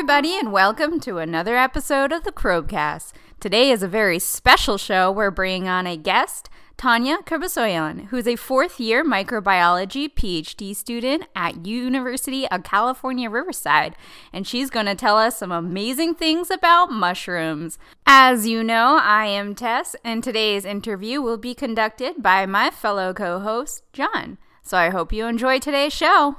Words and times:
everybody, 0.00 0.38
and 0.38 0.50
welcome 0.50 0.98
to 0.98 1.18
another 1.18 1.58
episode 1.58 2.10
of 2.10 2.24
the 2.24 2.32
Krobcast. 2.32 3.12
Today 3.38 3.70
is 3.70 3.82
a 3.82 3.86
very 3.86 4.18
special 4.18 4.78
show. 4.78 5.12
We're 5.12 5.30
bringing 5.30 5.68
on 5.68 5.86
a 5.86 5.98
guest, 5.98 6.48
Tania 6.78 7.18
Kurbessoian, 7.18 8.06
who's 8.06 8.26
a 8.26 8.36
fourth 8.36 8.80
year 8.80 9.04
microbiology 9.04 10.08
PhD 10.10 10.74
student 10.74 11.24
at 11.36 11.66
University 11.66 12.48
of 12.48 12.62
California, 12.62 13.28
Riverside, 13.28 13.94
and 14.32 14.46
she's 14.46 14.70
going 14.70 14.86
to 14.86 14.94
tell 14.94 15.18
us 15.18 15.36
some 15.36 15.52
amazing 15.52 16.14
things 16.14 16.50
about 16.50 16.90
mushrooms. 16.90 17.78
As 18.06 18.46
you 18.46 18.64
know, 18.64 18.98
I 19.02 19.26
am 19.26 19.54
Tess, 19.54 19.94
and 20.02 20.24
today's 20.24 20.64
interview 20.64 21.20
will 21.20 21.36
be 21.36 21.54
conducted 21.54 22.22
by 22.22 22.46
my 22.46 22.70
fellow 22.70 23.12
co 23.12 23.40
host, 23.40 23.82
John. 23.92 24.38
So 24.62 24.78
I 24.78 24.88
hope 24.88 25.12
you 25.12 25.26
enjoy 25.26 25.58
today's 25.58 25.92
show. 25.92 26.36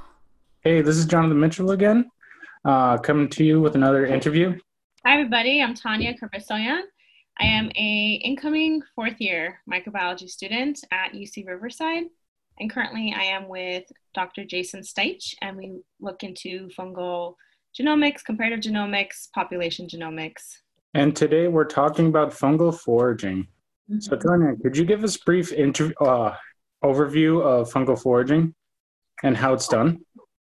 Hey, 0.62 0.80
this 0.80 0.96
is 0.96 1.06
Jonathan 1.06 1.38
Mitchell 1.38 1.70
again 1.70 2.10
uh, 2.64 2.98
coming 2.98 3.28
to 3.28 3.44
you 3.44 3.60
with 3.60 3.74
another 3.74 4.06
interview. 4.06 4.58
Hi, 5.04 5.14
everybody. 5.14 5.62
I'm 5.62 5.74
Tania 5.74 6.14
Kurbessoian. 6.14 6.82
I 7.40 7.44
am 7.44 7.70
a 7.76 8.20
incoming 8.24 8.82
fourth 8.94 9.20
year 9.20 9.60
microbiology 9.70 10.28
student 10.28 10.78
at 10.92 11.12
UC 11.12 11.46
Riverside, 11.46 12.04
and 12.60 12.70
currently 12.70 13.14
I 13.16 13.22
am 13.24 13.48
with 13.48 13.84
Dr. 14.14 14.44
Jason 14.44 14.80
Stajich, 14.80 15.34
and 15.40 15.56
we 15.56 15.80
look 16.00 16.22
into 16.22 16.68
fungal 16.78 17.34
genomics, 17.78 18.22
comparative 18.24 18.60
genomics, 18.60 19.30
population 19.32 19.86
genomics. 19.88 20.58
And 20.94 21.16
today 21.16 21.48
we're 21.48 21.64
talking 21.64 22.06
about 22.08 22.32
fungal 22.32 22.78
foraging. 22.78 23.48
Mm-hmm. 23.90 24.00
So, 24.00 24.16
Tania, 24.16 24.54
could 24.62 24.76
you 24.76 24.84
give 24.84 25.02
us 25.02 25.16
a 25.16 25.20
brief 25.24 25.52
inter- 25.52 25.94
uh, 26.00 26.34
overview 26.84 27.42
of 27.42 27.72
fungal 27.72 28.00
foraging 28.00 28.54
and 29.22 29.36
how 29.36 29.54
it's 29.54 29.68
done? 29.68 30.02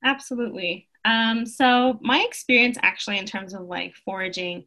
Absolutely. 0.04 0.90
Um, 1.06 1.46
so 1.46 2.00
my 2.02 2.24
experience 2.28 2.78
actually 2.82 3.18
in 3.18 3.26
terms 3.26 3.54
of 3.54 3.62
like 3.62 3.94
foraging 4.06 4.66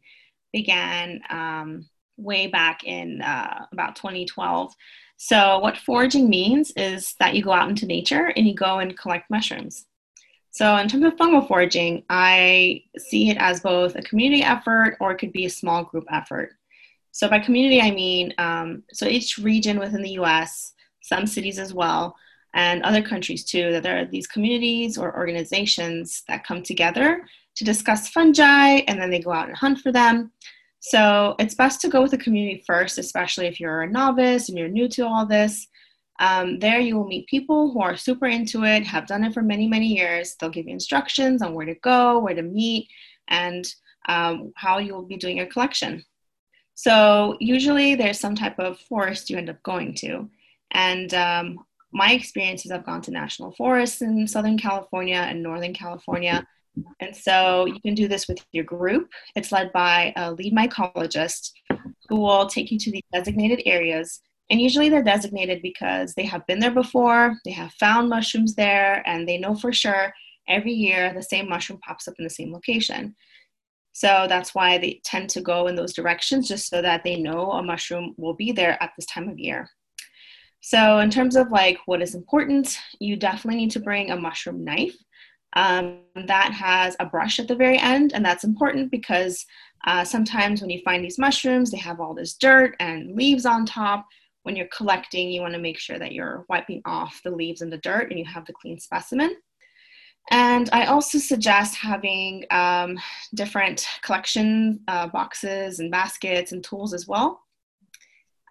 began 0.53 1.21
um, 1.29 1.89
way 2.17 2.47
back 2.47 2.83
in 2.83 3.21
uh, 3.21 3.65
about 3.71 3.95
2012. 3.95 4.73
So 5.17 5.59
what 5.59 5.77
foraging 5.77 6.29
means 6.29 6.71
is 6.75 7.15
that 7.19 7.33
you 7.33 7.43
go 7.43 7.51
out 7.51 7.69
into 7.69 7.85
nature 7.85 8.31
and 8.35 8.47
you 8.47 8.53
go 8.53 8.79
and 8.79 8.97
collect 8.97 9.29
mushrooms. 9.29 9.85
So 10.51 10.75
in 10.77 10.87
terms 10.87 11.05
of 11.05 11.15
fungal 11.15 11.47
foraging, 11.47 12.03
I 12.09 12.83
see 12.97 13.29
it 13.29 13.37
as 13.37 13.59
both 13.59 13.95
a 13.95 14.01
community 14.01 14.43
effort 14.43 14.97
or 14.99 15.11
it 15.11 15.17
could 15.17 15.31
be 15.31 15.45
a 15.45 15.49
small 15.49 15.83
group 15.83 16.05
effort. 16.11 16.53
So 17.11 17.27
by 17.27 17.39
community, 17.39 17.81
I 17.81 17.91
mean, 17.91 18.33
um, 18.37 18.83
so 18.91 19.07
each 19.07 19.37
region 19.37 19.79
within 19.79 20.01
the 20.01 20.17
US, 20.21 20.73
some 21.01 21.25
cities 21.25 21.59
as 21.59 21.73
well, 21.73 22.15
and 22.57 22.81
other 22.81 23.03
countries 23.03 23.45
too, 23.45 23.71
that 23.71 23.83
there 23.83 23.99
are 23.99 24.05
these 24.05 24.25
communities 24.25 24.97
or 24.97 25.15
organizations 25.15 26.23
that 26.27 26.43
come 26.43 26.63
together 26.63 27.23
to 27.55 27.63
discuss 27.63 28.09
fungi 28.09 28.81
and 28.87 28.99
then 28.99 29.11
they 29.11 29.19
go 29.19 29.31
out 29.31 29.47
and 29.47 29.55
hunt 29.55 29.79
for 29.79 29.91
them. 29.91 30.31
So 30.79 31.35
it's 31.37 31.53
best 31.53 31.81
to 31.81 31.87
go 31.87 32.01
with 32.01 32.11
the 32.11 32.17
community 32.17 32.63
first, 32.65 32.97
especially 32.97 33.45
if 33.45 33.59
you're 33.59 33.83
a 33.83 33.89
novice 33.89 34.49
and 34.49 34.57
you're 34.57 34.69
new 34.69 34.87
to 34.89 35.05
all 35.05 35.27
this. 35.27 35.67
Um, 36.19 36.57
there 36.57 36.79
you 36.79 36.97
will 36.97 37.07
meet 37.07 37.27
people 37.27 37.71
who 37.71 37.79
are 37.79 37.95
super 37.95 38.25
into 38.25 38.65
it, 38.65 38.83
have 38.87 39.05
done 39.05 39.23
it 39.23 39.35
for 39.35 39.43
many, 39.43 39.67
many 39.67 39.85
years. 39.85 40.35
They'll 40.39 40.49
give 40.49 40.65
you 40.65 40.73
instructions 40.73 41.43
on 41.43 41.53
where 41.53 41.67
to 41.67 41.75
go, 41.75 42.17
where 42.17 42.33
to 42.33 42.41
meet, 42.41 42.89
and 43.27 43.67
um, 44.09 44.51
how 44.55 44.79
you 44.79 44.95
will 44.95 45.05
be 45.05 45.17
doing 45.17 45.37
your 45.37 45.45
collection. 45.45 46.03
So 46.73 47.37
usually 47.39 47.93
there's 47.93 48.19
some 48.19 48.33
type 48.33 48.57
of 48.57 48.79
forest 48.79 49.29
you 49.29 49.37
end 49.37 49.51
up 49.51 49.61
going 49.61 49.93
to. 49.95 50.27
And 50.71 51.13
um, 51.13 51.59
my 51.91 52.13
experiences, 52.13 52.71
I've 52.71 52.85
gone 52.85 53.01
to 53.03 53.11
national 53.11 53.53
forests 53.53 54.01
in 54.01 54.27
Southern 54.27 54.57
California 54.57 55.15
and 55.15 55.41
Northern 55.41 55.73
California. 55.73 56.45
And 56.99 57.15
so 57.15 57.65
you 57.65 57.79
can 57.81 57.95
do 57.95 58.07
this 58.07 58.27
with 58.27 58.45
your 58.51 58.63
group. 58.63 59.09
It's 59.35 59.51
led 59.51 59.71
by 59.73 60.13
a 60.15 60.31
lead 60.31 60.53
mycologist 60.53 61.51
who 62.07 62.17
will 62.17 62.47
take 62.47 62.71
you 62.71 62.77
to 62.79 62.91
the 62.91 63.03
designated 63.13 63.63
areas. 63.65 64.21
And 64.49 64.61
usually 64.61 64.89
they're 64.89 65.03
designated 65.03 65.61
because 65.61 66.13
they 66.13 66.25
have 66.25 66.45
been 66.45 66.59
there 66.59 66.71
before, 66.71 67.35
they 67.43 67.51
have 67.51 67.73
found 67.73 68.09
mushrooms 68.09 68.55
there, 68.55 69.03
and 69.05 69.27
they 69.27 69.37
know 69.37 69.55
for 69.55 69.73
sure 69.73 70.13
every 70.47 70.71
year 70.71 71.13
the 71.13 71.23
same 71.23 71.49
mushroom 71.49 71.79
pops 71.79 72.07
up 72.07 72.13
in 72.17 72.23
the 72.23 72.29
same 72.29 72.53
location. 72.53 73.15
So 73.91 74.27
that's 74.29 74.53
why 74.53 74.77
they 74.77 75.01
tend 75.03 75.29
to 75.31 75.41
go 75.41 75.67
in 75.67 75.75
those 75.75 75.93
directions 75.93 76.47
just 76.47 76.69
so 76.69 76.81
that 76.81 77.03
they 77.03 77.15
know 77.15 77.51
a 77.51 77.63
mushroom 77.63 78.13
will 78.17 78.35
be 78.35 78.51
there 78.51 78.81
at 78.81 78.91
this 78.95 79.07
time 79.07 79.27
of 79.27 79.39
year. 79.39 79.67
So, 80.61 80.99
in 80.99 81.09
terms 81.09 81.35
of 81.35 81.51
like 81.51 81.79
what 81.85 82.01
is 82.01 82.15
important, 82.15 82.77
you 82.99 83.15
definitely 83.15 83.61
need 83.61 83.71
to 83.71 83.79
bring 83.79 84.11
a 84.11 84.15
mushroom 84.15 84.63
knife 84.63 84.95
um, 85.55 85.99
that 86.15 86.51
has 86.51 86.95
a 86.99 87.05
brush 87.05 87.39
at 87.39 87.47
the 87.47 87.55
very 87.55 87.77
end, 87.77 88.13
and 88.13 88.25
that's 88.25 88.43
important 88.43 88.91
because 88.91 89.45
uh, 89.85 90.03
sometimes 90.03 90.61
when 90.61 90.69
you 90.69 90.81
find 90.83 91.03
these 91.03 91.19
mushrooms, 91.19 91.71
they 91.71 91.77
have 91.77 91.99
all 91.99 92.13
this 92.13 92.33
dirt 92.33 92.75
and 92.79 93.15
leaves 93.15 93.45
on 93.45 93.65
top. 93.65 94.05
When 94.43 94.55
you're 94.55 94.67
collecting, 94.75 95.29
you 95.29 95.41
want 95.41 95.53
to 95.53 95.59
make 95.59 95.77
sure 95.77 95.99
that 95.99 96.13
you're 96.13 96.45
wiping 96.49 96.81
off 96.85 97.21
the 97.23 97.31
leaves 97.31 97.61
and 97.61 97.71
the 97.71 97.77
dirt 97.79 98.09
and 98.09 98.17
you 98.17 98.25
have 98.25 98.45
the 98.45 98.53
clean 98.53 98.79
specimen. 98.79 99.35
And 100.29 100.69
I 100.73 100.85
also 100.85 101.19
suggest 101.19 101.75
having 101.75 102.43
um, 102.51 102.99
different 103.33 103.87
collection 104.01 104.81
uh, 104.87 105.07
boxes 105.07 105.79
and 105.79 105.89
baskets 105.89 106.51
and 106.51 106.63
tools 106.63 106.93
as 106.93 107.07
well. 107.07 107.41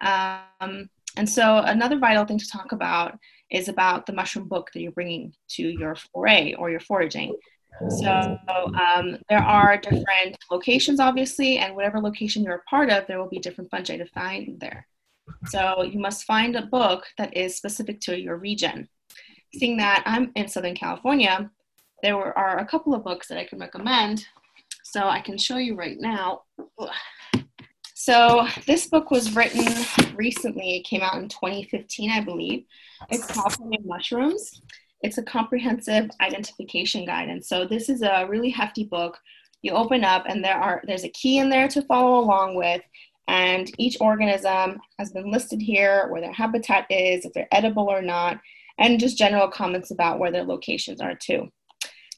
Um, 0.01 0.89
and 1.17 1.27
so, 1.27 1.57
another 1.57 1.97
vital 1.97 2.25
thing 2.25 2.37
to 2.37 2.47
talk 2.47 2.71
about 2.71 3.17
is 3.49 3.67
about 3.67 4.05
the 4.05 4.13
mushroom 4.13 4.47
book 4.47 4.69
that 4.73 4.81
you're 4.81 4.91
bringing 4.91 5.33
to 5.49 5.63
your 5.63 5.95
foray 5.95 6.53
or 6.53 6.69
your 6.69 6.79
foraging. 6.79 7.35
So, 7.89 8.37
um, 8.47 9.17
there 9.29 9.43
are 9.43 9.77
different 9.77 10.37
locations, 10.51 10.99
obviously, 10.99 11.57
and 11.57 11.75
whatever 11.75 11.99
location 11.99 12.43
you're 12.43 12.55
a 12.55 12.69
part 12.69 12.89
of, 12.89 13.07
there 13.07 13.19
will 13.19 13.29
be 13.29 13.39
different 13.39 13.71
fungi 13.71 13.97
to 13.97 14.05
find 14.05 14.59
there. 14.59 14.87
So, 15.47 15.83
you 15.83 15.99
must 15.99 16.25
find 16.25 16.55
a 16.55 16.65
book 16.67 17.05
that 17.17 17.35
is 17.35 17.55
specific 17.55 17.99
to 18.01 18.19
your 18.19 18.37
region. 18.37 18.87
Seeing 19.55 19.77
that 19.77 20.03
I'm 20.05 20.31
in 20.35 20.47
Southern 20.47 20.75
California, 20.75 21.49
there 22.03 22.15
are 22.15 22.59
a 22.59 22.65
couple 22.65 22.93
of 22.93 23.03
books 23.03 23.27
that 23.27 23.39
I 23.39 23.45
can 23.45 23.59
recommend. 23.59 24.25
So, 24.83 25.07
I 25.07 25.21
can 25.21 25.37
show 25.37 25.57
you 25.57 25.75
right 25.75 25.97
now. 25.99 26.43
So 27.99 28.47
this 28.67 28.85
book 28.85 29.09
was 29.09 29.35
written 29.35 29.65
recently. 30.15 30.75
It 30.75 30.83
came 30.83 31.01
out 31.01 31.15
in 31.15 31.27
2015, 31.29 32.11
I 32.11 32.21
believe. 32.21 32.63
It's 33.09 33.25
called 33.25 33.55
Mushrooms. 33.83 34.61
It's 35.01 35.17
a 35.17 35.23
comprehensive 35.23 36.11
identification 36.21 37.05
guide. 37.05 37.29
And 37.29 37.43
so 37.43 37.65
this 37.65 37.89
is 37.89 38.03
a 38.03 38.27
really 38.29 38.51
hefty 38.51 38.83
book. 38.83 39.17
You 39.63 39.71
open 39.71 40.03
up 40.03 40.25
and 40.27 40.45
there 40.45 40.59
are 40.59 40.83
there's 40.85 41.05
a 41.05 41.09
key 41.09 41.39
in 41.39 41.49
there 41.49 41.67
to 41.69 41.81
follow 41.81 42.19
along 42.19 42.53
with. 42.53 42.83
And 43.27 43.71
each 43.79 43.97
organism 43.99 44.79
has 44.99 45.11
been 45.11 45.31
listed 45.31 45.59
here, 45.59 46.07
where 46.09 46.21
their 46.21 46.31
habitat 46.31 46.85
is, 46.91 47.25
if 47.25 47.33
they're 47.33 47.51
edible 47.51 47.89
or 47.89 48.03
not, 48.03 48.39
and 48.77 48.99
just 48.99 49.17
general 49.17 49.47
comments 49.47 49.89
about 49.89 50.19
where 50.19 50.31
their 50.31 50.43
locations 50.43 51.01
are 51.01 51.15
too. 51.15 51.51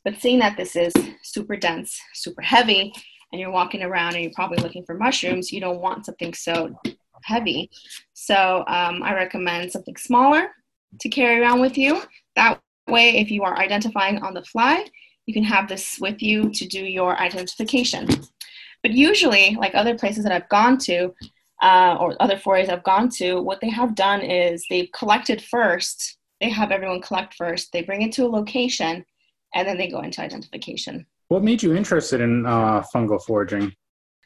But 0.03 0.17
seeing 0.17 0.39
that 0.39 0.57
this 0.57 0.75
is 0.75 0.91
super 1.23 1.55
dense, 1.55 1.97
super 2.13 2.41
heavy, 2.41 2.93
and 3.31 3.39
you're 3.39 3.51
walking 3.51 3.83
around 3.83 4.15
and 4.15 4.23
you're 4.23 4.33
probably 4.35 4.57
looking 4.57 4.85
for 4.85 4.95
mushrooms, 4.95 5.51
you 5.51 5.59
don't 5.59 5.81
want 5.81 6.05
something 6.05 6.33
so 6.33 6.75
heavy. 7.23 7.69
So 8.13 8.63
um, 8.67 9.03
I 9.03 9.13
recommend 9.13 9.71
something 9.71 9.97
smaller 9.97 10.49
to 10.99 11.09
carry 11.09 11.39
around 11.39 11.59
with 11.59 11.77
you. 11.77 12.01
That 12.35 12.59
way, 12.87 13.17
if 13.17 13.29
you 13.29 13.43
are 13.43 13.57
identifying 13.57 14.19
on 14.19 14.33
the 14.33 14.43
fly, 14.43 14.85
you 15.25 15.33
can 15.33 15.43
have 15.43 15.67
this 15.67 15.99
with 15.99 16.23
you 16.23 16.49
to 16.49 16.67
do 16.67 16.83
your 16.83 17.15
identification. 17.19 18.07
But 18.81 18.93
usually, 18.93 19.55
like 19.59 19.75
other 19.75 19.97
places 19.97 20.23
that 20.23 20.33
I've 20.33 20.49
gone 20.49 20.77
to, 20.79 21.13
uh, 21.61 21.97
or 21.99 22.15
other 22.19 22.37
forays 22.37 22.69
I've 22.69 22.83
gone 22.83 23.09
to, 23.17 23.41
what 23.41 23.61
they 23.61 23.69
have 23.69 23.93
done 23.93 24.21
is 24.21 24.65
they've 24.69 24.91
collected 24.91 25.41
first. 25.41 26.17
They 26.41 26.49
have 26.49 26.71
everyone 26.71 27.01
collect 27.01 27.33
first. 27.33 27.71
They 27.71 27.83
bring 27.83 28.01
it 28.01 28.13
to 28.13 28.25
a 28.25 28.29
location, 28.29 29.05
and 29.53 29.67
then 29.67 29.77
they 29.77 29.89
go 29.89 29.99
into 29.99 30.21
identification. 30.21 31.05
What 31.29 31.43
made 31.43 31.63
you 31.63 31.75
interested 31.75 32.21
in 32.21 32.45
uh, 32.45 32.83
fungal 32.93 33.23
foraging? 33.23 33.73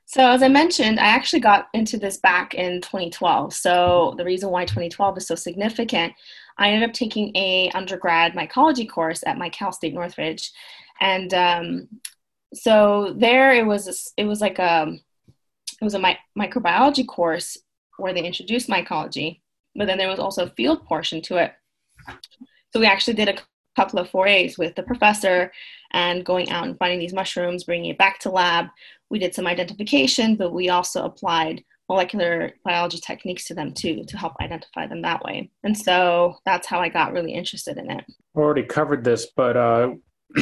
So, 0.05 0.25
as 0.25 0.41
I 0.41 0.47
mentioned, 0.47 0.99
I 0.99 1.07
actually 1.07 1.41
got 1.41 1.67
into 1.73 1.97
this 1.97 2.17
back 2.17 2.53
in 2.55 2.81
2012. 2.81 3.53
So, 3.53 4.15
the 4.17 4.25
reason 4.25 4.49
why 4.49 4.65
2012 4.65 5.17
is 5.17 5.27
so 5.27 5.35
significant, 5.35 6.13
I 6.57 6.69
ended 6.69 6.89
up 6.89 6.93
taking 6.93 7.35
a 7.35 7.69
undergrad 7.73 8.33
mycology 8.33 8.89
course 8.89 9.23
at 9.25 9.37
my 9.37 9.49
Cal 9.49 9.71
State 9.71 9.93
Northridge, 9.93 10.51
and 11.01 11.33
um, 11.33 11.87
so 12.53 13.13
there 13.17 13.53
it 13.53 13.65
was. 13.65 14.13
It 14.15 14.25
was 14.25 14.39
like 14.39 14.59
a 14.59 14.93
it 15.81 15.83
was 15.83 15.95
a 15.95 15.99
my, 15.99 16.17
microbiology 16.37 17.05
course 17.05 17.57
where 17.97 18.13
they 18.13 18.23
introduced 18.23 18.69
mycology, 18.69 19.41
but 19.75 19.87
then 19.87 19.97
there 19.97 20.09
was 20.09 20.19
also 20.19 20.45
a 20.45 20.51
field 20.51 20.85
portion 20.85 21.21
to 21.23 21.37
it. 21.37 21.53
So 22.71 22.79
we 22.79 22.85
actually 22.85 23.15
did 23.15 23.29
a 23.29 23.37
couple 23.75 23.99
of 23.99 24.09
forays 24.09 24.57
with 24.57 24.75
the 24.75 24.83
professor 24.83 25.51
and 25.93 26.25
going 26.25 26.49
out 26.49 26.65
and 26.65 26.77
finding 26.77 26.99
these 26.99 27.13
mushrooms, 27.13 27.63
bringing 27.63 27.91
it 27.91 27.97
back 27.97 28.19
to 28.19 28.29
lab. 28.29 28.67
We 29.09 29.19
did 29.19 29.35
some 29.35 29.47
identification, 29.47 30.35
but 30.35 30.53
we 30.53 30.69
also 30.69 31.05
applied 31.05 31.63
molecular 31.89 32.53
biology 32.63 32.97
techniques 32.97 33.45
to 33.45 33.53
them 33.53 33.73
too 33.73 34.03
to 34.05 34.17
help 34.17 34.33
identify 34.41 34.87
them 34.87 35.01
that 35.01 35.23
way. 35.23 35.51
And 35.63 35.77
so 35.77 36.35
that's 36.45 36.67
how 36.67 36.79
I 36.79 36.89
got 36.89 37.13
really 37.13 37.33
interested 37.33 37.77
in 37.77 37.91
it. 37.91 38.05
Already 38.35 38.63
covered 38.63 39.03
this, 39.03 39.27
but 39.35 39.55
uh, 39.57 39.91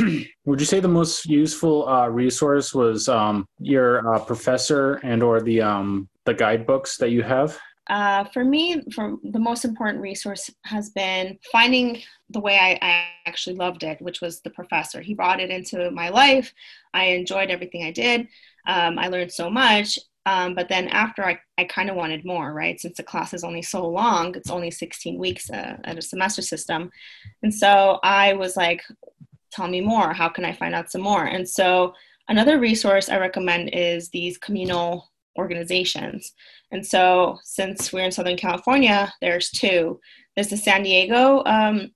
would 0.46 0.60
you 0.60 0.66
say 0.66 0.80
the 0.80 0.88
most 0.88 1.26
useful 1.26 1.88
uh, 1.88 2.08
resource 2.08 2.74
was 2.74 3.10
um, 3.10 3.46
your 3.60 4.16
uh, 4.16 4.20
professor 4.20 4.96
and 5.04 5.22
or 5.22 5.42
the 5.42 5.62
um, 5.62 6.08
the 6.26 6.34
guidebooks 6.34 6.98
that 6.98 7.10
you 7.10 7.24
have? 7.24 7.60
Uh, 7.90 8.24
for 8.26 8.44
me, 8.46 8.82
for 8.94 9.18
the 9.24 9.40
most 9.40 9.66
important 9.66 10.02
resource 10.02 10.50
has 10.66 10.92
been 10.92 11.38
finding 11.52 12.02
the 12.30 12.40
way 12.40 12.58
I, 12.58 12.86
I, 12.86 13.08
actually 13.26 13.56
loved 13.56 13.84
it, 13.84 14.02
which 14.02 14.22
was 14.22 14.42
the 14.42 14.50
professor. 14.52 15.02
He 15.02 15.14
brought 15.14 15.40
it 15.40 15.50
into 15.50 15.92
my 15.92 16.10
life. 16.10 16.54
I 16.94 17.06
enjoyed 17.06 17.50
everything 17.50 17.84
I 17.84 17.92
did. 17.92 18.28
Um, 18.68 18.98
I 18.98 19.08
learned 19.08 19.32
so 19.32 19.50
much. 19.50 19.98
Um, 20.26 20.54
but 20.54 20.70
then 20.70 20.88
after 20.90 21.26
I, 21.26 21.40
I 21.58 21.64
kind 21.64 21.90
of 21.90 21.96
wanted 21.96 22.26
more, 22.26 22.54
right? 22.54 22.80
Since 22.80 22.98
the 22.98 23.04
class 23.04 23.34
is 23.34 23.44
only 23.44 23.62
so 23.64 23.88
long, 23.88 24.36
it's 24.36 24.52
only 24.52 24.70
16 24.70 25.18
weeks 25.18 25.50
uh, 25.50 25.78
at 25.84 25.98
a 25.98 26.02
semester 26.02 26.42
system. 26.42 26.92
And 27.42 27.54
so 27.54 28.00
I 28.04 28.34
was 28.34 28.56
like, 28.56 28.84
tell 29.52 29.68
me 29.68 29.82
more. 29.82 30.14
How 30.14 30.30
can 30.30 30.46
I 30.46 30.54
find 30.54 30.76
out 30.76 30.92
some 30.92 31.02
more? 31.02 31.26
And 31.26 31.48
so 31.48 31.94
another 32.28 32.60
resource 32.60 33.10
I 33.10 33.18
recommend 33.18 33.72
is 33.74 34.10
these 34.10 34.38
communal 34.38 35.11
organizations. 35.38 36.34
And 36.72 36.86
so, 36.86 37.38
since 37.44 37.92
we're 37.92 38.06
in 38.06 38.12
Southern 38.12 38.38
California, 38.38 39.14
there's 39.22 39.50
two. 39.50 40.00
There's 40.36 40.50
the 40.50 40.58
San 40.58 40.84
Diego 40.84 41.44
um, 41.46 41.92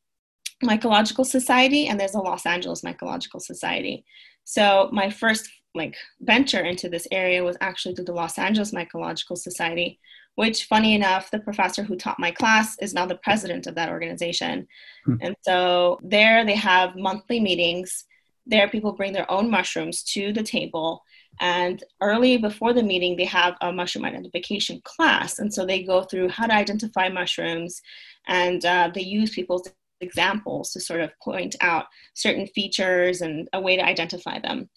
Mycological 0.64 1.26
Society, 1.26 1.88
and 1.88 2.00
there's 2.00 2.14
the 2.14 2.20
Los 2.20 2.46
Angeles 2.46 2.82
Mycological 2.82 3.42
Society. 3.42 4.06
So, 4.44 4.90
my 4.92 5.10
first 5.10 5.50
like 5.74 5.96
venture 6.22 6.62
into 6.62 6.88
this 6.88 7.08
area 7.12 7.44
was 7.44 7.58
actually 7.60 7.96
to 7.96 8.04
the 8.04 8.14
Los 8.14 8.38
Angeles 8.38 8.72
Mycological 8.72 9.38
Society, 9.38 10.00
which, 10.36 10.66
funny 10.66 10.96
enough, 10.96 11.32
the 11.32 11.40
professor 11.40 11.84
who 11.84 11.98
taught 11.98 12.20
my 12.20 12.32
class 12.32 12.78
is 12.80 12.94
now 12.94 13.06
the 13.06 13.20
president 13.24 13.68
of 13.68 13.76
that 13.76 13.90
organization. 13.90 14.68
Hmm. 15.06 15.16
And 15.22 15.36
so, 15.42 16.00
there 16.04 16.46
they 16.46 16.56
have 16.56 16.96
monthly 16.96 17.40
meetings. 17.40 18.06
There, 18.46 18.70
people 18.70 18.92
bring 18.92 19.14
their 19.14 19.30
own 19.32 19.50
mushrooms 19.50 20.04
to 20.14 20.32
the 20.32 20.44
table 20.44 21.02
and 21.40 21.84
early 22.02 22.38
before 22.38 22.74
the 22.74 22.84
meeting, 22.84 23.16
they 23.16 23.26
have 23.26 23.56
a 23.62 23.72
mushroom 23.72 24.06
identification 24.06 24.82
class. 24.84 25.40
And 25.40 25.54
so 25.54 25.66
they 25.66 25.84
go 25.84 26.04
through 26.04 26.30
how 26.30 26.48
to 26.48 26.54
identify 26.54 27.10
mushrooms 27.10 27.82
and 28.28 28.64
uh, 28.66 28.92
they 28.94 29.02
use 29.02 29.32
people's 29.32 29.70
examples 30.02 30.72
to 30.72 30.80
sort 30.80 31.02
of 31.02 31.12
point 31.22 31.56
out 31.62 31.86
certain 32.14 32.48
features 32.48 33.22
and 33.22 33.48
a 33.54 33.60
way 33.60 33.76
to 33.76 33.86
identify 33.86 34.40
them. 34.40 34.70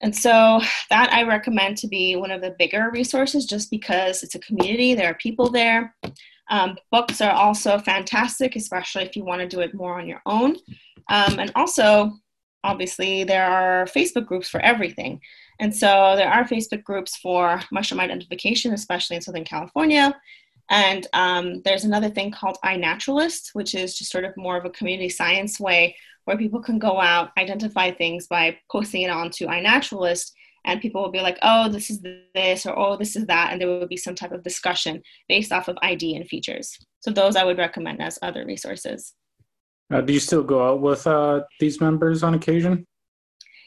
And 0.00 0.14
so 0.14 0.60
that 0.90 1.12
I 1.12 1.22
recommend 1.22 1.78
to 1.78 1.88
be 1.88 2.16
one 2.16 2.30
of 2.30 2.42
the 2.42 2.54
bigger 2.58 2.90
resources 2.92 3.46
just 3.46 3.70
because 3.70 4.22
it's 4.22 4.34
a 4.34 4.40
community, 4.40 4.94
there 4.94 5.10
are 5.10 5.14
people 5.14 5.50
there. 5.50 5.94
Um, 6.50 6.76
books 6.90 7.20
are 7.20 7.32
also 7.32 7.78
fantastic, 7.78 8.54
especially 8.54 9.04
if 9.04 9.16
you 9.16 9.24
want 9.24 9.40
to 9.40 9.48
do 9.48 9.60
it 9.60 9.74
more 9.74 9.98
on 9.98 10.06
your 10.06 10.20
own. 10.26 10.56
Um, 11.10 11.38
and 11.38 11.50
also, 11.54 12.12
obviously, 12.64 13.24
there 13.24 13.46
are 13.46 13.86
Facebook 13.86 14.26
groups 14.26 14.48
for 14.48 14.60
everything. 14.60 15.20
And 15.60 15.74
so 15.74 16.14
there 16.16 16.30
are 16.30 16.44
Facebook 16.44 16.82
groups 16.82 17.16
for 17.16 17.60
mushroom 17.70 18.00
identification, 18.00 18.72
especially 18.72 19.16
in 19.16 19.22
Southern 19.22 19.44
California. 19.44 20.14
And 20.70 21.06
um, 21.12 21.62
there's 21.62 21.84
another 21.84 22.08
thing 22.08 22.30
called 22.30 22.58
iNaturalist, 22.64 23.50
which 23.52 23.74
is 23.74 23.96
just 23.96 24.10
sort 24.10 24.24
of 24.24 24.36
more 24.36 24.56
of 24.56 24.64
a 24.64 24.70
community 24.70 25.08
science 25.08 25.60
way 25.60 25.96
where 26.24 26.38
people 26.38 26.60
can 26.60 26.78
go 26.78 27.00
out, 27.00 27.30
identify 27.36 27.90
things 27.90 28.26
by 28.26 28.58
posting 28.72 29.02
it 29.02 29.10
onto 29.10 29.46
iNaturalist, 29.46 30.32
and 30.64 30.80
people 30.80 31.02
will 31.02 31.10
be 31.10 31.20
like, 31.20 31.38
oh, 31.42 31.68
this 31.68 31.90
is 31.90 32.00
this, 32.34 32.64
or 32.64 32.78
oh, 32.78 32.96
this 32.96 33.16
is 33.16 33.26
that. 33.26 33.52
And 33.52 33.60
there 33.60 33.68
will 33.68 33.86
be 33.86 33.98
some 33.98 34.14
type 34.14 34.32
of 34.32 34.42
discussion 34.42 35.02
based 35.28 35.52
off 35.52 35.68
of 35.68 35.76
ID 35.82 36.16
and 36.16 36.26
features. 36.26 36.78
So 37.00 37.10
those 37.10 37.36
I 37.36 37.44
would 37.44 37.58
recommend 37.58 38.00
as 38.00 38.18
other 38.22 38.46
resources. 38.46 39.12
Uh, 39.92 40.00
do 40.00 40.14
you 40.14 40.20
still 40.20 40.42
go 40.42 40.66
out 40.66 40.80
with 40.80 41.06
uh, 41.06 41.42
these 41.60 41.80
members 41.80 42.22
on 42.22 42.32
occasion? 42.32 42.86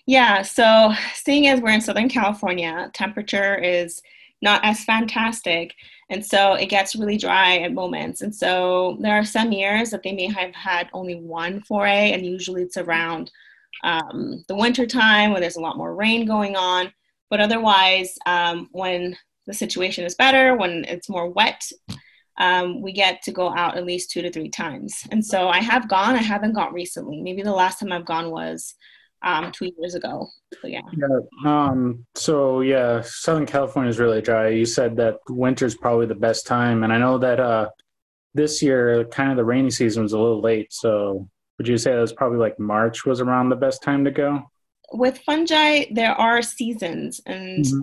Yeah, 0.07 0.41
so 0.41 0.93
seeing 1.13 1.47
as 1.47 1.59
we're 1.59 1.71
in 1.71 1.81
Southern 1.81 2.07
California, 2.07 2.89
temperature 2.93 3.55
is 3.55 4.01
not 4.41 4.63
as 4.63 4.85
fantastic. 4.85 5.73
And 6.09 6.25
so 6.25 6.53
it 6.53 6.67
gets 6.67 6.95
really 6.95 7.17
dry 7.17 7.57
at 7.57 7.73
moments. 7.73 8.21
And 8.21 8.33
so 8.33 8.97
there 9.01 9.15
are 9.15 9.25
some 9.25 9.51
years 9.51 9.89
that 9.89 10.03
they 10.03 10.13
may 10.13 10.27
have 10.27 10.55
had 10.55 10.89
only 10.93 11.15
one 11.15 11.59
foray, 11.61 12.13
and 12.13 12.25
usually 12.25 12.63
it's 12.63 12.77
around 12.77 13.31
um, 13.83 14.45
the 14.47 14.55
winter 14.55 14.85
time 14.85 15.31
when 15.31 15.41
there's 15.41 15.57
a 15.57 15.61
lot 15.61 15.77
more 15.77 15.93
rain 15.93 16.25
going 16.25 16.55
on. 16.55 16.93
But 17.29 17.41
otherwise, 17.41 18.17
um, 18.25 18.69
when 18.71 19.17
the 19.45 19.53
situation 19.53 20.05
is 20.05 20.15
better, 20.15 20.55
when 20.55 20.85
it's 20.85 21.09
more 21.09 21.29
wet, 21.29 21.61
um, 22.37 22.81
we 22.81 22.93
get 22.93 23.21
to 23.23 23.33
go 23.33 23.53
out 23.53 23.75
at 23.75 23.85
least 23.85 24.11
two 24.11 24.21
to 24.21 24.31
three 24.31 24.49
times. 24.49 25.03
And 25.11 25.25
so 25.25 25.49
I 25.49 25.59
have 25.59 25.89
gone, 25.89 26.15
I 26.15 26.21
haven't 26.21 26.53
gone 26.53 26.73
recently. 26.73 27.21
Maybe 27.21 27.41
the 27.41 27.51
last 27.51 27.81
time 27.81 27.91
I've 27.91 28.05
gone 28.05 28.31
was 28.31 28.73
um, 29.21 29.51
two 29.51 29.71
years 29.77 29.95
ago. 29.95 30.27
So 30.61 30.67
yeah. 30.67 30.81
Yeah. 30.93 31.19
Um, 31.45 32.05
so 32.15 32.61
yeah, 32.61 33.01
Southern 33.01 33.45
California 33.45 33.89
is 33.89 33.99
really 33.99 34.21
dry. 34.21 34.49
You 34.49 34.65
said 34.65 34.95
that 34.97 35.17
winter 35.29 35.65
is 35.65 35.75
probably 35.75 36.05
the 36.05 36.15
best 36.15 36.47
time, 36.47 36.83
and 36.83 36.93
I 36.93 36.97
know 36.97 37.17
that 37.17 37.39
uh, 37.39 37.69
this 38.33 38.61
year, 38.61 39.05
kind 39.05 39.31
of 39.31 39.37
the 39.37 39.45
rainy 39.45 39.71
season 39.71 40.03
was 40.03 40.13
a 40.13 40.19
little 40.19 40.41
late. 40.41 40.71
So 40.71 41.27
would 41.57 41.67
you 41.67 41.77
say 41.77 41.91
that 41.91 41.99
was 41.99 42.13
probably 42.13 42.37
like 42.37 42.59
March 42.59 43.05
was 43.05 43.19
around 43.19 43.49
the 43.49 43.55
best 43.55 43.81
time 43.81 44.05
to 44.05 44.11
go? 44.11 44.43
With 44.93 45.17
fungi, 45.19 45.85
there 45.91 46.13
are 46.13 46.41
seasons, 46.41 47.19
and 47.25 47.65
mm-hmm. 47.65 47.81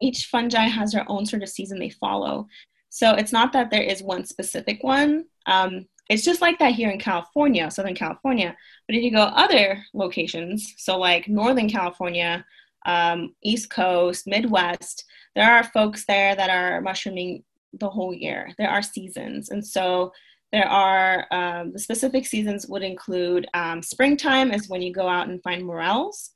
each 0.00 0.26
fungi 0.26 0.66
has 0.66 0.92
their 0.92 1.06
own 1.08 1.24
sort 1.24 1.42
of 1.42 1.48
season 1.48 1.78
they 1.78 1.90
follow. 1.90 2.46
So 2.90 3.14
it's 3.14 3.32
not 3.32 3.54
that 3.54 3.70
there 3.70 3.82
is 3.82 4.02
one 4.02 4.26
specific 4.26 4.82
one. 4.82 5.24
Um, 5.46 5.86
it's 6.08 6.24
just 6.24 6.40
like 6.40 6.58
that 6.58 6.74
here 6.74 6.90
in 6.90 6.98
California, 6.98 7.70
Southern 7.70 7.94
California. 7.94 8.56
But 8.86 8.96
if 8.96 9.02
you 9.02 9.10
go 9.10 9.22
other 9.22 9.84
locations, 9.94 10.74
so 10.78 10.98
like 10.98 11.28
Northern 11.28 11.68
California, 11.68 12.44
um, 12.84 13.34
East 13.42 13.70
Coast, 13.70 14.26
Midwest, 14.26 15.04
there 15.34 15.50
are 15.50 15.64
folks 15.64 16.04
there 16.04 16.34
that 16.34 16.50
are 16.50 16.80
mushrooming 16.80 17.44
the 17.72 17.88
whole 17.88 18.12
year. 18.12 18.50
There 18.58 18.68
are 18.68 18.82
seasons. 18.82 19.50
And 19.50 19.64
so 19.66 20.12
there 20.52 20.68
are 20.68 21.26
um, 21.30 21.72
the 21.72 21.78
specific 21.78 22.26
seasons 22.26 22.66
would 22.66 22.82
include 22.82 23.46
um, 23.54 23.82
springtime 23.82 24.52
is 24.52 24.68
when 24.68 24.82
you 24.82 24.92
go 24.92 25.08
out 25.08 25.28
and 25.28 25.42
find 25.42 25.64
morels. 25.64 26.30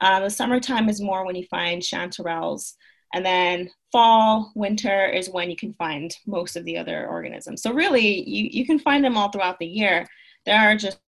Uh, 0.00 0.20
the 0.20 0.30
summertime 0.30 0.88
is 0.88 1.00
more 1.00 1.26
when 1.26 1.36
you 1.36 1.44
find 1.50 1.82
chanterelles. 1.82 2.74
And 3.14 3.24
then 3.24 3.70
fall, 3.90 4.52
winter 4.54 5.06
is 5.06 5.30
when 5.30 5.50
you 5.50 5.56
can 5.56 5.72
find 5.74 6.14
most 6.26 6.56
of 6.56 6.64
the 6.64 6.76
other 6.76 7.06
organisms. 7.06 7.62
So 7.62 7.72
really, 7.72 8.28
you, 8.28 8.48
you 8.52 8.66
can 8.66 8.78
find 8.78 9.04
them 9.04 9.16
all 9.16 9.30
throughout 9.30 9.58
the 9.58 9.66
year. 9.66 10.06
There 10.44 10.58
are 10.58 10.76
just 10.76 11.00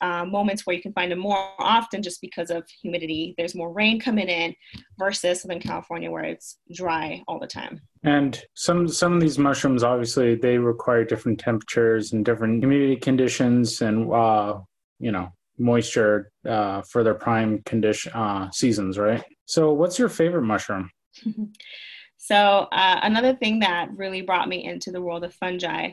uh, 0.00 0.24
moments 0.24 0.66
where 0.66 0.74
you 0.74 0.82
can 0.82 0.92
find 0.92 1.10
them 1.10 1.18
more 1.18 1.50
often 1.58 2.02
just 2.02 2.20
because 2.20 2.50
of 2.50 2.64
humidity. 2.80 3.34
There's 3.36 3.54
more 3.54 3.72
rain 3.72 4.00
coming 4.00 4.28
in 4.28 4.54
versus 4.98 5.42
Southern 5.42 5.60
California 5.60 6.10
where 6.10 6.24
it's 6.24 6.58
dry 6.74 7.22
all 7.28 7.38
the 7.38 7.46
time. 7.46 7.80
And 8.02 8.42
some 8.54 8.88
some 8.88 9.14
of 9.14 9.20
these 9.20 9.38
mushrooms, 9.38 9.82
obviously, 9.82 10.34
they 10.34 10.58
require 10.58 11.04
different 11.04 11.38
temperatures 11.38 12.12
and 12.12 12.24
different 12.24 12.60
humidity 12.60 12.96
conditions, 12.96 13.80
and 13.80 14.12
uh, 14.12 14.58
you 14.98 15.12
know, 15.12 15.32
moisture 15.58 16.32
uh, 16.48 16.82
for 16.82 17.04
their 17.04 17.14
prime 17.14 17.62
condition 17.64 18.12
uh, 18.12 18.50
seasons, 18.50 18.98
right? 18.98 19.22
So, 19.46 19.72
what's 19.72 19.98
your 19.98 20.08
favorite 20.08 20.42
mushroom? 20.42 20.90
so 22.16 22.36
uh, 22.72 23.00
another 23.02 23.34
thing 23.34 23.60
that 23.60 23.90
really 23.96 24.22
brought 24.22 24.48
me 24.48 24.64
into 24.64 24.90
the 24.90 25.02
world 25.02 25.24
of 25.24 25.34
fungi, 25.34 25.92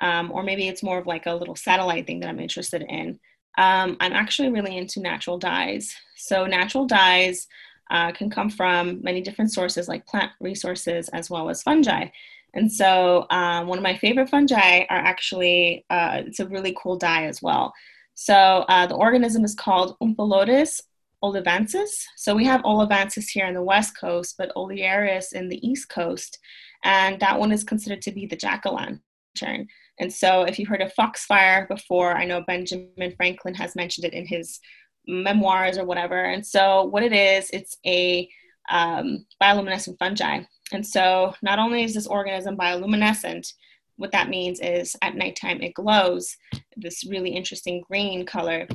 um, 0.00 0.30
or 0.32 0.42
maybe 0.42 0.68
it's 0.68 0.82
more 0.82 0.98
of 0.98 1.06
like 1.06 1.26
a 1.26 1.34
little 1.34 1.56
satellite 1.56 2.06
thing 2.06 2.20
that 2.20 2.28
I'm 2.28 2.40
interested 2.40 2.82
in. 2.82 3.18
Um, 3.58 3.96
I'm 4.00 4.12
actually 4.12 4.50
really 4.50 4.76
into 4.76 5.00
natural 5.00 5.38
dyes. 5.38 5.94
So 6.16 6.46
natural 6.46 6.86
dyes 6.86 7.46
uh, 7.90 8.12
can 8.12 8.28
come 8.28 8.50
from 8.50 9.02
many 9.02 9.22
different 9.22 9.52
sources, 9.52 9.88
like 9.88 10.06
plant 10.06 10.32
resources 10.40 11.08
as 11.10 11.30
well 11.30 11.48
as 11.48 11.62
fungi. 11.62 12.08
And 12.54 12.72
so 12.72 13.26
um, 13.30 13.66
one 13.66 13.78
of 13.78 13.84
my 13.84 13.96
favorite 13.96 14.30
fungi 14.30 14.84
are 14.88 14.98
actually 14.98 15.84
uh, 15.90 16.22
it's 16.26 16.40
a 16.40 16.48
really 16.48 16.74
cool 16.80 16.96
dye 16.96 17.26
as 17.26 17.42
well. 17.42 17.72
So 18.14 18.34
uh, 18.34 18.86
the 18.86 18.94
organism 18.94 19.44
is 19.44 19.54
called 19.54 19.96
Omphalotus 20.02 20.80
olivascens. 21.22 21.90
So 22.16 22.34
we 22.34 22.44
have 22.44 22.62
olivascens 22.62 23.28
here 23.28 23.46
in 23.46 23.54
the 23.54 23.62
west 23.62 23.98
coast, 23.98 24.34
but 24.38 24.52
olearius 24.54 25.32
in 25.32 25.48
the 25.48 25.66
east 25.66 25.88
coast. 25.88 26.38
And 26.84 27.18
that 27.20 27.38
one 27.38 27.52
is 27.52 27.64
considered 27.64 28.02
to 28.02 28.12
be 28.12 28.26
the 28.26 28.36
jack-o'-lantern. 28.36 29.66
And 29.98 30.12
so 30.12 30.42
if 30.42 30.58
you've 30.58 30.68
heard 30.68 30.82
of 30.82 30.92
foxfire 30.92 31.66
before, 31.68 32.16
I 32.16 32.26
know 32.26 32.44
Benjamin 32.46 33.14
Franklin 33.16 33.54
has 33.54 33.74
mentioned 33.74 34.04
it 34.04 34.12
in 34.12 34.26
his 34.26 34.60
memoirs 35.06 35.78
or 35.78 35.84
whatever. 35.84 36.24
And 36.24 36.46
so 36.46 36.84
what 36.84 37.02
it 37.02 37.12
is, 37.12 37.48
it's 37.50 37.76
a 37.86 38.28
um, 38.70 39.24
bioluminescent 39.42 39.98
fungi. 39.98 40.40
And 40.72 40.86
so 40.86 41.34
not 41.42 41.58
only 41.58 41.84
is 41.84 41.94
this 41.94 42.06
organism 42.06 42.56
bioluminescent, 42.56 43.52
what 43.96 44.12
that 44.12 44.28
means 44.28 44.60
is 44.60 44.94
at 45.02 45.14
nighttime 45.14 45.62
it 45.62 45.74
glows 45.74 46.36
this 46.76 47.08
really 47.08 47.30
interesting 47.30 47.82
green 47.88 48.26
color 48.26 48.68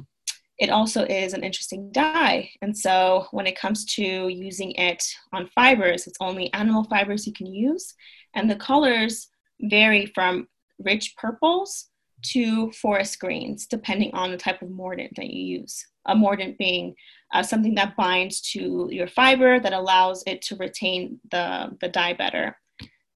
it 0.61 0.69
also 0.69 1.03
is 1.05 1.33
an 1.33 1.43
interesting 1.43 1.91
dye. 1.91 2.51
And 2.61 2.77
so 2.77 3.25
when 3.31 3.47
it 3.47 3.59
comes 3.59 3.83
to 3.95 4.27
using 4.29 4.71
it 4.73 5.03
on 5.33 5.49
fibers, 5.55 6.05
it's 6.05 6.19
only 6.21 6.53
animal 6.53 6.83
fibers 6.83 7.25
you 7.25 7.33
can 7.33 7.47
use. 7.47 7.95
And 8.35 8.47
the 8.47 8.55
colors 8.55 9.27
vary 9.59 10.05
from 10.05 10.47
rich 10.77 11.15
purples 11.17 11.87
to 12.33 12.71
forest 12.73 13.19
greens, 13.19 13.65
depending 13.65 14.11
on 14.13 14.29
the 14.29 14.37
type 14.37 14.61
of 14.61 14.69
mordant 14.69 15.13
that 15.15 15.31
you 15.31 15.59
use. 15.61 15.83
a 16.05 16.15
mordant 16.15 16.57
being 16.57 16.95
uh, 17.33 17.43
something 17.43 17.75
that 17.75 17.95
binds 17.95 18.41
to 18.41 18.87
your 18.91 19.07
fiber 19.07 19.59
that 19.59 19.73
allows 19.73 20.23
it 20.27 20.41
to 20.43 20.55
retain 20.55 21.19
the, 21.31 21.75
the 21.81 21.87
dye 21.87 22.13
better. 22.13 22.55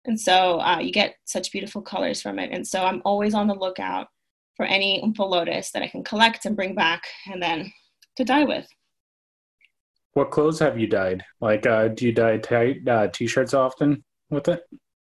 And 0.05 0.19
so 0.19 0.59
uh, 0.61 0.79
you 0.79 0.91
get 0.91 1.15
such 1.25 1.51
beautiful 1.51 1.81
colors 1.81 2.21
from 2.21 2.37
it. 2.39 2.51
And 2.51 2.65
so 2.65 2.83
I'm 2.83 3.01
always 3.05 3.33
on 3.33 3.47
the 3.47 3.55
lookout 3.55 4.07
for 4.55 4.65
any 4.65 5.01
omphalotus 5.01 5.71
that 5.71 5.83
I 5.83 5.87
can 5.87 6.03
collect 6.03 6.45
and 6.45 6.55
bring 6.55 6.75
back 6.75 7.03
and 7.31 7.41
then 7.41 7.71
to 8.17 8.23
dye 8.23 8.43
with. 8.43 8.67
What 10.13 10.31
clothes 10.31 10.59
have 10.59 10.79
you 10.79 10.87
dyed? 10.87 11.23
Like, 11.41 11.65
uh, 11.65 11.89
do 11.89 12.05
you 12.05 12.13
dye 12.13 12.37
tight 12.37 12.87
uh, 12.87 13.07
t-shirts 13.07 13.53
often 13.53 14.03
with 14.29 14.47
it? 14.47 14.63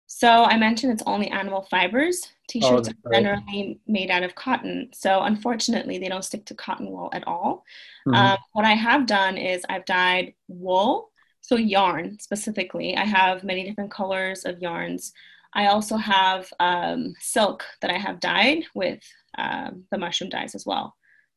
So 0.08 0.30
I 0.30 0.58
mentioned 0.58 0.94
it's 0.94 1.04
only 1.06 1.30
animal 1.30 1.64
fibers. 1.70 2.32
T-shirts 2.48 2.90
oh, 2.90 3.10
are 3.10 3.14
generally 3.14 3.80
made 3.88 4.12
out 4.12 4.24
of 4.24 4.36
cotton. 4.36 4.90
So 4.94 5.24
unfortunately, 5.24 5.98
they 5.98 6.08
don't 6.08 6.24
stick 6.24 6.46
to 6.46 6.56
cotton 6.56 6.92
wool 6.92 7.10
at 7.12 7.28
all. 7.28 7.66
Mm-hmm. 8.08 8.16
Um, 8.16 8.38
what 8.54 8.66
I 8.66 8.74
have 8.74 9.08
done 9.08 9.38
is 9.38 9.66
I've 9.68 9.86
dyed 9.86 10.34
wool, 10.48 11.12
so 11.42 11.56
yarn 11.58 12.20
specifically. 12.20 12.96
I 12.96 13.04
have 13.04 13.44
many 13.44 13.68
different 13.68 13.92
colors 13.92 14.46
of 14.46 14.62
yarns. 14.62 15.12
I 15.56 15.68
also 15.68 15.96
have 15.96 16.52
um, 16.60 17.14
silk 17.20 17.64
that 17.82 17.90
I 17.90 17.98
have 17.98 18.20
dyed 18.20 18.66
with 18.76 19.00
um, 19.38 19.86
the 19.90 19.98
mushroom 19.98 20.30
dyes 20.30 20.54
as 20.54 20.66
well. 20.66 20.94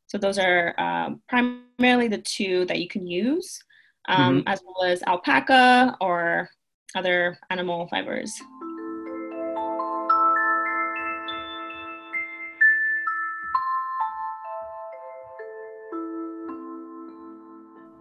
So 0.07 0.17
those 0.17 0.37
are 0.37 0.77
um, 0.77 1.21
primarily 1.29 2.09
the 2.09 2.17
two 2.17 2.65
that 2.65 2.79
you 2.79 2.89
can 2.89 3.07
use, 3.07 3.63
um, 4.09 4.39
mm-hmm. 4.39 4.47
as 4.47 4.61
well 4.65 4.91
as 4.91 5.01
alpaca 5.03 5.95
or 6.01 6.49
other 6.95 7.37
animal 7.49 7.87
fibers. 7.87 8.33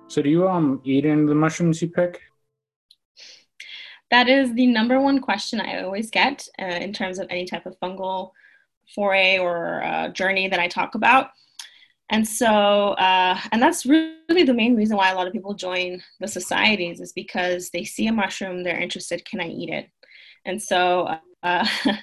So 0.08 0.22
do 0.22 0.30
you 0.30 0.48
um 0.48 0.80
eat 0.84 1.04
any 1.04 1.20
of 1.20 1.28
the 1.28 1.34
mushrooms 1.34 1.82
you 1.82 1.90
pick? 1.90 2.22
That 4.10 4.28
is 4.28 4.54
the 4.54 4.66
number 4.66 5.00
one 5.00 5.20
question 5.20 5.60
I 5.60 5.82
always 5.82 6.10
get 6.10 6.46
uh, 6.60 6.64
in 6.64 6.92
terms 6.92 7.18
of 7.18 7.26
any 7.30 7.44
type 7.44 7.66
of 7.66 7.78
fungal 7.80 8.32
foray 8.94 9.38
or 9.38 9.82
uh, 9.82 10.08
journey 10.08 10.48
that 10.48 10.60
I 10.60 10.68
talk 10.68 10.94
about. 10.94 11.30
And 12.10 12.26
so, 12.26 12.46
uh, 12.46 13.38
and 13.52 13.60
that's 13.60 13.84
really 13.84 14.44
the 14.44 14.54
main 14.54 14.74
reason 14.74 14.96
why 14.96 15.10
a 15.10 15.14
lot 15.14 15.26
of 15.26 15.32
people 15.32 15.52
join 15.52 16.02
the 16.20 16.28
societies 16.28 17.00
is 17.00 17.12
because 17.12 17.68
they 17.70 17.84
see 17.84 18.06
a 18.06 18.12
mushroom, 18.12 18.62
they're 18.62 18.80
interested, 18.80 19.26
can 19.26 19.40
I 19.40 19.48
eat 19.48 19.68
it? 19.68 19.90
And 20.46 20.62
so, 20.62 21.18
uh, 21.42 21.66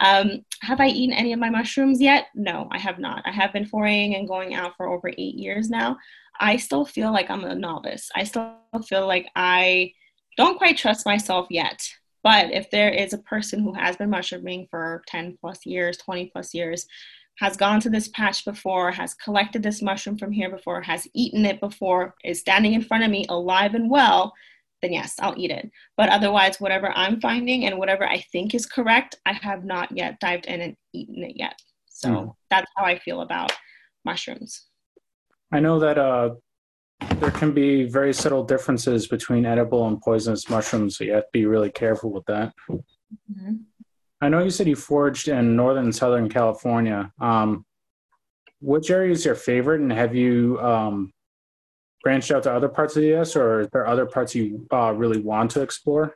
um, 0.00 0.44
have 0.62 0.80
I 0.80 0.88
eaten 0.88 1.14
any 1.14 1.32
of 1.32 1.38
my 1.38 1.50
mushrooms 1.50 2.00
yet? 2.00 2.26
No, 2.34 2.68
I 2.72 2.78
have 2.78 2.98
not. 2.98 3.22
I 3.26 3.30
have 3.30 3.52
been 3.52 3.66
foraying 3.66 4.16
and 4.16 4.26
going 4.26 4.54
out 4.54 4.76
for 4.76 4.88
over 4.88 5.08
eight 5.08 5.36
years 5.36 5.70
now. 5.70 5.98
I 6.40 6.56
still 6.56 6.84
feel 6.84 7.12
like 7.12 7.30
I'm 7.30 7.44
a 7.44 7.54
novice. 7.54 8.10
I 8.16 8.24
still 8.24 8.56
feel 8.88 9.06
like 9.06 9.28
I 9.36 9.92
don't 10.36 10.58
quite 10.58 10.76
trust 10.76 11.06
myself 11.06 11.46
yet. 11.50 11.88
But 12.22 12.52
if 12.52 12.70
there 12.70 12.90
is 12.90 13.12
a 13.12 13.18
person 13.18 13.60
who 13.60 13.74
has 13.74 13.96
been 13.96 14.10
mushrooming 14.10 14.68
for 14.70 15.02
10 15.08 15.36
plus 15.40 15.66
years, 15.66 15.98
20 15.98 16.30
plus 16.32 16.54
years, 16.54 16.86
has 17.38 17.56
gone 17.56 17.80
to 17.80 17.90
this 17.90 18.08
patch 18.08 18.44
before, 18.44 18.90
has 18.92 19.14
collected 19.14 19.62
this 19.62 19.82
mushroom 19.82 20.16
from 20.16 20.32
here 20.32 20.48
before, 20.48 20.80
has 20.80 21.06
eaten 21.14 21.44
it 21.44 21.60
before, 21.60 22.14
is 22.24 22.40
standing 22.40 22.74
in 22.74 22.82
front 22.82 23.04
of 23.04 23.10
me 23.10 23.26
alive 23.28 23.74
and 23.74 23.90
well, 23.90 24.32
then 24.80 24.92
yes, 24.92 25.16
I'll 25.18 25.34
eat 25.36 25.50
it. 25.50 25.70
But 25.96 26.10
otherwise, 26.10 26.60
whatever 26.60 26.92
I'm 26.94 27.20
finding 27.20 27.66
and 27.66 27.78
whatever 27.78 28.06
I 28.06 28.20
think 28.32 28.54
is 28.54 28.66
correct, 28.66 29.16
I 29.26 29.32
have 29.32 29.64
not 29.64 29.96
yet 29.96 30.20
dived 30.20 30.46
in 30.46 30.60
and 30.60 30.76
eaten 30.92 31.22
it 31.24 31.36
yet. 31.36 31.60
So 31.88 32.08
mm. 32.08 32.34
that's 32.50 32.70
how 32.76 32.84
I 32.84 32.98
feel 32.98 33.22
about 33.22 33.52
mushrooms. 34.04 34.66
I 35.52 35.60
know 35.60 35.78
that 35.80 35.98
uh, 35.98 36.34
there 37.00 37.30
can 37.30 37.52
be 37.52 37.84
very 37.84 38.12
subtle 38.12 38.44
differences 38.44 39.06
between 39.06 39.46
edible 39.46 39.86
and 39.86 40.00
poisonous 40.00 40.48
mushrooms, 40.48 40.98
so 40.98 41.04
you 41.04 41.12
have 41.12 41.24
to 41.24 41.30
be 41.32 41.46
really 41.46 41.70
careful 41.70 42.10
with 42.10 42.24
that. 42.26 42.52
Mm-hmm. 42.70 43.54
I 44.20 44.28
know 44.28 44.42
you 44.42 44.50
said 44.50 44.66
you 44.66 44.76
foraged 44.76 45.28
in 45.28 45.56
northern 45.56 45.84
and 45.84 45.94
southern 45.94 46.28
California. 46.28 47.12
Um, 47.20 47.66
which 48.60 48.90
area 48.90 49.12
is 49.12 49.24
your 49.24 49.34
favorite, 49.34 49.82
and 49.82 49.92
have 49.92 50.14
you 50.14 50.58
um, 50.60 51.12
branched 52.02 52.30
out 52.30 52.44
to 52.44 52.52
other 52.52 52.68
parts 52.68 52.96
of 52.96 53.02
the 53.02 53.08
U.S., 53.08 53.36
or 53.36 53.60
are 53.60 53.66
there 53.66 53.86
other 53.86 54.06
parts 54.06 54.34
you 54.34 54.66
uh, 54.72 54.92
really 54.92 55.20
want 55.20 55.50
to 55.52 55.60
explore? 55.60 56.14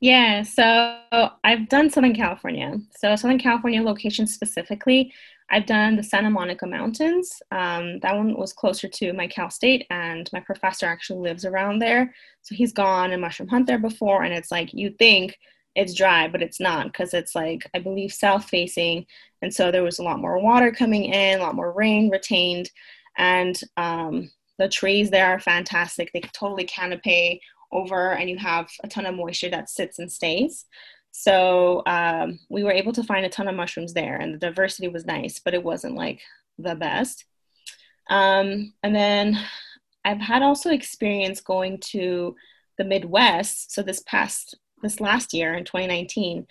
Yeah, 0.00 0.42
so 0.42 0.96
I've 1.44 1.68
done 1.68 1.90
Southern 1.90 2.14
California. 2.14 2.78
So 2.96 3.14
Southern 3.16 3.38
California 3.38 3.82
location 3.82 4.26
specifically, 4.26 5.12
I've 5.50 5.66
done 5.66 5.96
the 5.96 6.02
Santa 6.02 6.30
Monica 6.30 6.66
Mountains. 6.66 7.42
Um, 7.50 7.98
that 8.00 8.16
one 8.16 8.36
was 8.36 8.52
closer 8.52 8.88
to 8.88 9.12
my 9.12 9.26
Cal 9.26 9.50
State, 9.50 9.86
and 9.90 10.30
my 10.32 10.40
professor 10.40 10.86
actually 10.86 11.20
lives 11.20 11.44
around 11.44 11.80
there. 11.80 12.14
So 12.42 12.54
he's 12.54 12.72
gone 12.72 13.12
and 13.12 13.20
mushroom 13.20 13.48
hunt 13.48 13.66
there 13.66 13.78
before, 13.78 14.22
and 14.22 14.32
it's 14.32 14.52
like 14.52 14.72
you 14.72 14.90
think 14.98 15.36
it's 15.74 15.94
dry, 15.94 16.28
but 16.28 16.42
it's 16.42 16.60
not 16.60 16.86
because 16.86 17.14
it's 17.14 17.34
like 17.34 17.68
I 17.74 17.80
believe 17.80 18.12
south 18.12 18.44
facing, 18.44 19.06
and 19.42 19.52
so 19.52 19.70
there 19.70 19.82
was 19.82 19.98
a 19.98 20.04
lot 20.04 20.20
more 20.20 20.38
water 20.38 20.70
coming 20.70 21.04
in, 21.04 21.40
a 21.40 21.42
lot 21.42 21.56
more 21.56 21.72
rain 21.72 22.10
retained, 22.10 22.70
and 23.18 23.60
um, 23.76 24.30
the 24.58 24.68
trees 24.68 25.10
there 25.10 25.26
are 25.26 25.40
fantastic. 25.40 26.12
They 26.12 26.20
totally 26.20 26.64
canopy 26.64 27.40
over, 27.72 28.12
and 28.12 28.30
you 28.30 28.38
have 28.38 28.68
a 28.84 28.88
ton 28.88 29.06
of 29.06 29.16
moisture 29.16 29.50
that 29.50 29.68
sits 29.68 29.98
and 29.98 30.10
stays. 30.10 30.66
So 31.12 31.82
um, 31.86 32.38
we 32.48 32.62
were 32.62 32.72
able 32.72 32.92
to 32.92 33.04
find 33.04 33.26
a 33.26 33.28
ton 33.28 33.48
of 33.48 33.54
mushrooms 33.54 33.92
there, 33.92 34.16
and 34.16 34.34
the 34.34 34.38
diversity 34.38 34.88
was 34.88 35.06
nice, 35.06 35.38
but 35.38 35.54
it 35.54 35.62
wasn't 35.62 35.94
like 35.94 36.20
the 36.58 36.74
best. 36.74 37.24
Um, 38.08 38.72
and 38.82 38.94
then 38.94 39.38
I've 40.04 40.20
had 40.20 40.42
also 40.42 40.70
experience 40.70 41.40
going 41.40 41.78
to 41.90 42.36
the 42.78 42.84
Midwest. 42.84 43.72
So 43.72 43.82
this 43.82 44.00
past 44.00 44.56
this 44.82 45.00
last 45.00 45.34
year 45.34 45.54
in 45.54 45.64
2019, 45.64 46.46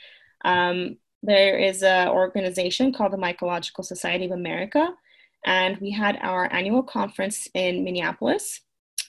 um, 0.46 0.98
there 1.24 1.58
is 1.58 1.82
an 1.82 2.10
organization 2.10 2.94
called 2.94 3.12
the 3.12 3.18
Mycological 3.18 3.84
Society 3.84 4.25
of 4.25 4.32
America, 4.32 4.89
and 5.46 5.78
we 5.80 5.92
had 5.92 6.18
our 6.22 6.51
annual 6.54 6.84
conference 6.84 7.48
in 7.54 7.84
Minneapolis, 7.84 8.62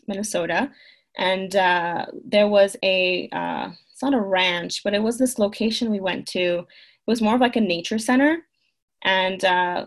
Minnesota, 0.09 0.71
and 1.19 1.55
uh, 1.55 2.07
there 2.25 2.49
was 2.49 2.77
a 2.83 3.29
uh, 3.31 3.71
it's 4.01 4.11
not 4.11 4.19
a 4.19 4.21
ranch, 4.23 4.83
but 4.83 4.95
it 4.95 5.03
was 5.03 5.19
this 5.19 5.39
location 5.39 5.91
we 5.91 6.01
went 6.01 6.27
to. 6.29 6.61
It 6.61 6.67
was 7.07 7.21
more 7.21 7.35
of 7.35 7.41
like 7.43 7.57
a 7.57 7.61
nature 7.61 7.99
center. 7.99 8.39
And 9.05 9.45
uh, 9.45 9.87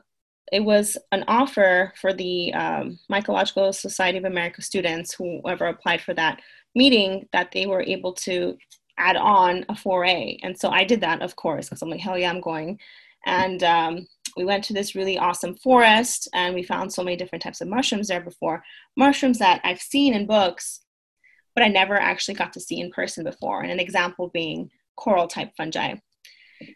it 0.51 0.63
was 0.63 1.00
an 1.12 1.24
offer 1.27 1.91
for 2.00 2.13
the 2.13 2.53
um, 2.53 3.00
Mycological 3.12 3.74
Society 3.74 4.20
of 4.20 4.25
America 4.25 4.62
students, 4.62 5.15
whoever 5.15 5.65
applied 5.65 6.00
for 6.00 6.13
that 6.13 6.39
meeting, 6.75 7.27
that 7.34 7.51
they 7.53 7.65
were 7.65 7.82
able 7.82 8.13
to 8.13 8.55
add 9.00 9.15
on 9.15 9.65
a 9.67 9.75
foray. 9.75 10.38
And 10.43 10.55
so 10.55 10.70
I 10.70 10.84
did 10.84 11.01
that, 11.01 11.24
of 11.24 11.36
course, 11.36 11.70
because 11.70 11.82
I'm 11.82 11.89
like, 11.89 12.00
hell 12.00 12.17
yeah, 12.17 12.29
I'm 12.29 12.41
going. 12.41 12.77
And 13.25 13.63
um, 13.63 14.08
we 14.38 14.46
went 14.46 14.63
to 14.65 14.74
this 14.74 14.93
really 14.93 15.17
awesome 15.17 15.55
forest 15.55 16.29
and 16.36 16.53
we 16.53 16.62
found 16.62 16.93
so 16.93 17.03
many 17.03 17.17
different 17.17 17.41
types 17.41 17.62
of 17.62 17.67
mushrooms 17.67 18.10
there 18.10 18.22
before. 18.22 18.63
Mushrooms 18.96 19.39
that 19.39 19.60
I've 19.63 19.82
seen 19.82 20.13
in 20.13 20.27
books, 20.27 20.82
but 21.55 21.63
I 21.63 21.67
never 21.67 21.95
actually 21.95 22.36
got 22.36 22.53
to 22.53 22.60
see 22.60 22.79
in 22.79 22.91
person 22.91 23.24
before. 23.24 23.62
And 23.62 23.72
an 23.72 23.79
example 23.79 24.29
being 24.33 24.69
coral 24.95 25.27
type 25.27 25.51
fungi. 25.57 25.95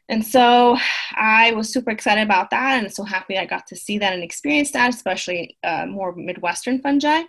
And 0.09 0.25
so 0.25 0.77
I 1.15 1.53
was 1.53 1.71
super 1.71 1.91
excited 1.91 2.21
about 2.21 2.49
that 2.49 2.83
and 2.83 2.93
so 2.93 3.03
happy 3.03 3.37
I 3.37 3.45
got 3.45 3.67
to 3.67 3.75
see 3.75 3.97
that 3.99 4.13
and 4.13 4.23
experience 4.23 4.71
that, 4.71 4.93
especially 4.93 5.57
uh, 5.63 5.85
more 5.85 6.13
Midwestern 6.15 6.81
fungi. 6.81 7.23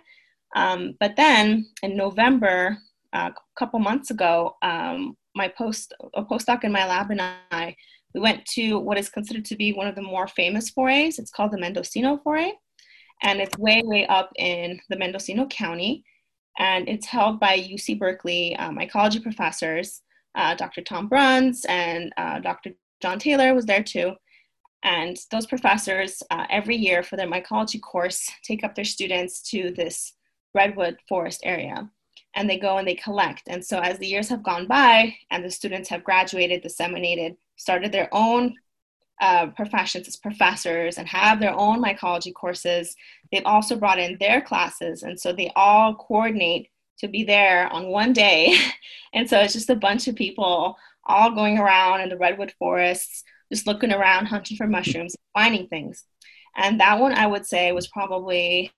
Um, 0.55 0.95
but 0.99 1.15
then 1.15 1.67
in 1.83 1.95
November, 1.95 2.77
uh, 3.13 3.29
a 3.35 3.59
couple 3.59 3.79
months 3.79 4.11
ago, 4.11 4.55
um, 4.61 5.15
my 5.35 5.47
post 5.47 5.93
a 6.15 6.23
postdoc 6.23 6.63
in 6.63 6.71
my 6.71 6.85
lab 6.87 7.11
and 7.11 7.21
I 7.21 7.75
we 8.13 8.19
went 8.19 8.43
to 8.45 8.79
what 8.79 8.97
is 8.97 9.09
considered 9.09 9.45
to 9.45 9.55
be 9.55 9.73
one 9.73 9.87
of 9.87 9.95
the 9.95 10.01
more 10.01 10.27
famous 10.27 10.69
forays. 10.71 11.19
It's 11.19 11.29
called 11.29 11.51
the 11.51 11.59
Mendocino 11.59 12.17
foray, 12.23 12.51
and 13.21 13.39
it's 13.39 13.57
way 13.57 13.83
way 13.83 14.07
up 14.07 14.31
in 14.37 14.79
the 14.89 14.97
Mendocino 14.97 15.45
County 15.47 16.03
and 16.59 16.87
it's 16.89 17.05
held 17.05 17.39
by 17.39 17.57
UC 17.57 17.97
Berkeley 17.97 18.55
um, 18.57 18.77
mycology 18.77 19.23
professors. 19.23 20.01
Uh, 20.35 20.53
Dr. 20.53 20.81
Tom 20.81 21.07
Bruns 21.07 21.65
and 21.67 22.13
uh, 22.17 22.39
Dr. 22.39 22.71
John 23.01 23.17
Taylor 23.17 23.55
was 23.55 23.65
there 23.65 23.81
too. 23.81 24.13
And 24.83 25.17
those 25.31 25.47
professors, 25.47 26.21
uh, 26.29 26.45
every 26.49 26.75
year 26.75 27.01
for 27.01 27.15
their 27.15 27.27
mycology 27.27 27.81
course, 27.81 28.29
take 28.43 28.63
up 28.63 28.75
their 28.75 28.85
students 28.85 29.41
to 29.49 29.71
this 29.71 30.13
redwood 30.53 30.97
forest 31.07 31.41
area. 31.43 31.89
And 32.35 32.49
they 32.49 32.59
go 32.59 32.77
and 32.77 32.87
they 32.87 32.95
collect. 32.95 33.43
And 33.47 33.65
so, 33.65 33.79
as 33.79 33.97
the 33.97 34.07
years 34.07 34.29
have 34.29 34.43
gone 34.43 34.67
by 34.67 35.15
and 35.31 35.43
the 35.43 35.49
students 35.49 35.89
have 35.89 36.03
graduated, 36.03 36.61
disseminated, 36.61 37.35
started 37.55 37.91
their 37.91 38.07
own 38.11 38.55
uh, 39.19 39.47
professions 39.47 40.07
as 40.07 40.15
professors 40.15 40.97
and 40.97 41.07
have 41.07 41.39
their 41.39 41.53
own 41.53 41.81
mycology 41.81 42.33
courses. 42.33 42.95
They've 43.31 43.45
also 43.45 43.75
brought 43.75 43.99
in 43.99 44.17
their 44.19 44.41
classes, 44.41 45.03
and 45.03 45.19
so 45.19 45.33
they 45.33 45.51
all 45.55 45.95
coordinate 45.95 46.69
to 46.99 47.07
be 47.07 47.23
there 47.23 47.67
on 47.71 47.87
one 47.87 48.13
day. 48.13 48.55
and 49.13 49.29
so 49.29 49.39
it's 49.39 49.53
just 49.53 49.69
a 49.69 49.75
bunch 49.75 50.07
of 50.07 50.15
people 50.15 50.77
all 51.05 51.31
going 51.31 51.57
around 51.57 52.01
in 52.01 52.09
the 52.09 52.17
redwood 52.17 52.53
forests, 52.59 53.23
just 53.51 53.67
looking 53.67 53.91
around, 53.91 54.27
hunting 54.27 54.57
for 54.57 54.67
mushrooms, 54.67 55.15
finding 55.33 55.67
things. 55.67 56.03
And 56.55 56.79
that 56.79 56.99
one 56.99 57.13
I 57.13 57.25
would 57.25 57.45
say 57.45 57.71
was 57.71 57.87
probably 57.87 58.71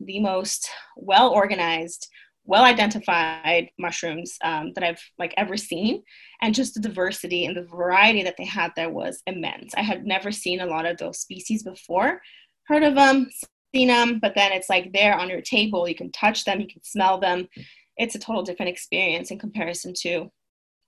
the 0.00 0.20
most 0.20 0.68
well 0.96 1.30
organized, 1.30 2.08
well 2.46 2.64
identified 2.64 3.70
mushrooms 3.78 4.38
um, 4.42 4.72
that 4.74 4.84
I've 4.84 5.02
like 5.18 5.34
ever 5.36 5.56
seen, 5.56 6.02
and 6.40 6.54
just 6.54 6.74
the 6.74 6.80
diversity 6.80 7.44
and 7.44 7.56
the 7.56 7.64
variety 7.64 8.22
that 8.22 8.36
they 8.36 8.44
had 8.44 8.72
there 8.76 8.90
was 8.90 9.22
immense. 9.26 9.74
I 9.74 9.82
had 9.82 10.06
never 10.06 10.32
seen 10.32 10.60
a 10.60 10.66
lot 10.66 10.86
of 10.86 10.96
those 10.96 11.18
species 11.20 11.62
before, 11.62 12.20
heard 12.66 12.82
of 12.82 12.94
them, 12.94 13.28
seen 13.74 13.88
them, 13.88 14.18
but 14.20 14.34
then 14.34 14.52
it's 14.52 14.70
like 14.70 14.92
there 14.92 15.18
on 15.18 15.28
your 15.28 15.40
table. 15.40 15.88
You 15.88 15.94
can 15.94 16.12
touch 16.12 16.44
them, 16.44 16.60
you 16.60 16.68
can 16.68 16.82
smell 16.82 17.18
them. 17.18 17.48
It's 17.96 18.14
a 18.14 18.18
total 18.18 18.42
different 18.42 18.70
experience 18.70 19.30
in 19.30 19.38
comparison 19.38 19.92
to 20.02 20.30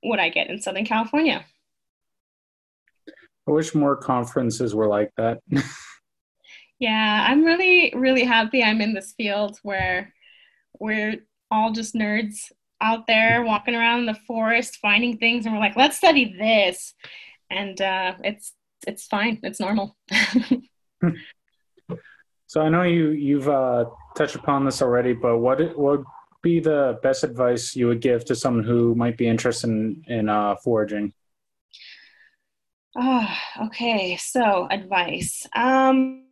what 0.02 0.20
I 0.20 0.28
get 0.28 0.48
in 0.48 0.60
Southern 0.60 0.84
California. 0.84 1.44
I 3.48 3.50
wish 3.50 3.74
more 3.74 3.96
conferences 3.96 4.74
were 4.74 4.86
like 4.86 5.10
that. 5.16 5.40
yeah, 6.78 7.26
I'm 7.28 7.44
really, 7.44 7.92
really 7.96 8.24
happy 8.24 8.62
I'm 8.62 8.80
in 8.80 8.92
this 8.92 9.14
field 9.16 9.58
where 9.62 10.12
we're 10.78 11.16
all 11.50 11.72
just 11.72 11.94
nerds 11.94 12.50
out 12.80 13.06
there 13.06 13.42
walking 13.42 13.74
around 13.74 14.00
in 14.00 14.06
the 14.06 14.18
forest 14.26 14.78
finding 14.80 15.18
things 15.18 15.44
and 15.44 15.54
we're 15.54 15.60
like 15.60 15.76
let's 15.76 15.96
study 15.96 16.34
this. 16.38 16.94
And 17.50 17.80
uh, 17.80 18.14
it's 18.22 18.52
it's 18.86 19.06
fine. 19.06 19.40
It's 19.42 19.60
normal. 19.60 19.96
So 22.48 22.62
i 22.62 22.70
know 22.70 22.82
you 22.82 23.10
you've 23.10 23.48
uh, 23.48 23.84
touched 24.16 24.34
upon 24.34 24.64
this 24.64 24.80
already 24.80 25.12
but 25.12 25.36
what 25.36 25.60
what 25.78 25.98
would 25.98 26.04
be 26.42 26.60
the 26.60 26.98
best 27.02 27.22
advice 27.22 27.76
you 27.76 27.86
would 27.88 28.00
give 28.00 28.24
to 28.24 28.34
someone 28.34 28.64
who 28.64 28.94
might 28.94 29.18
be 29.18 29.28
interested 29.28 29.68
in, 29.68 30.02
in 30.06 30.28
uh, 30.28 30.54
foraging? 30.64 31.12
Oh 32.96 33.28
okay. 33.66 34.16
So 34.16 34.66
advice. 34.70 35.46
Um 35.54 36.24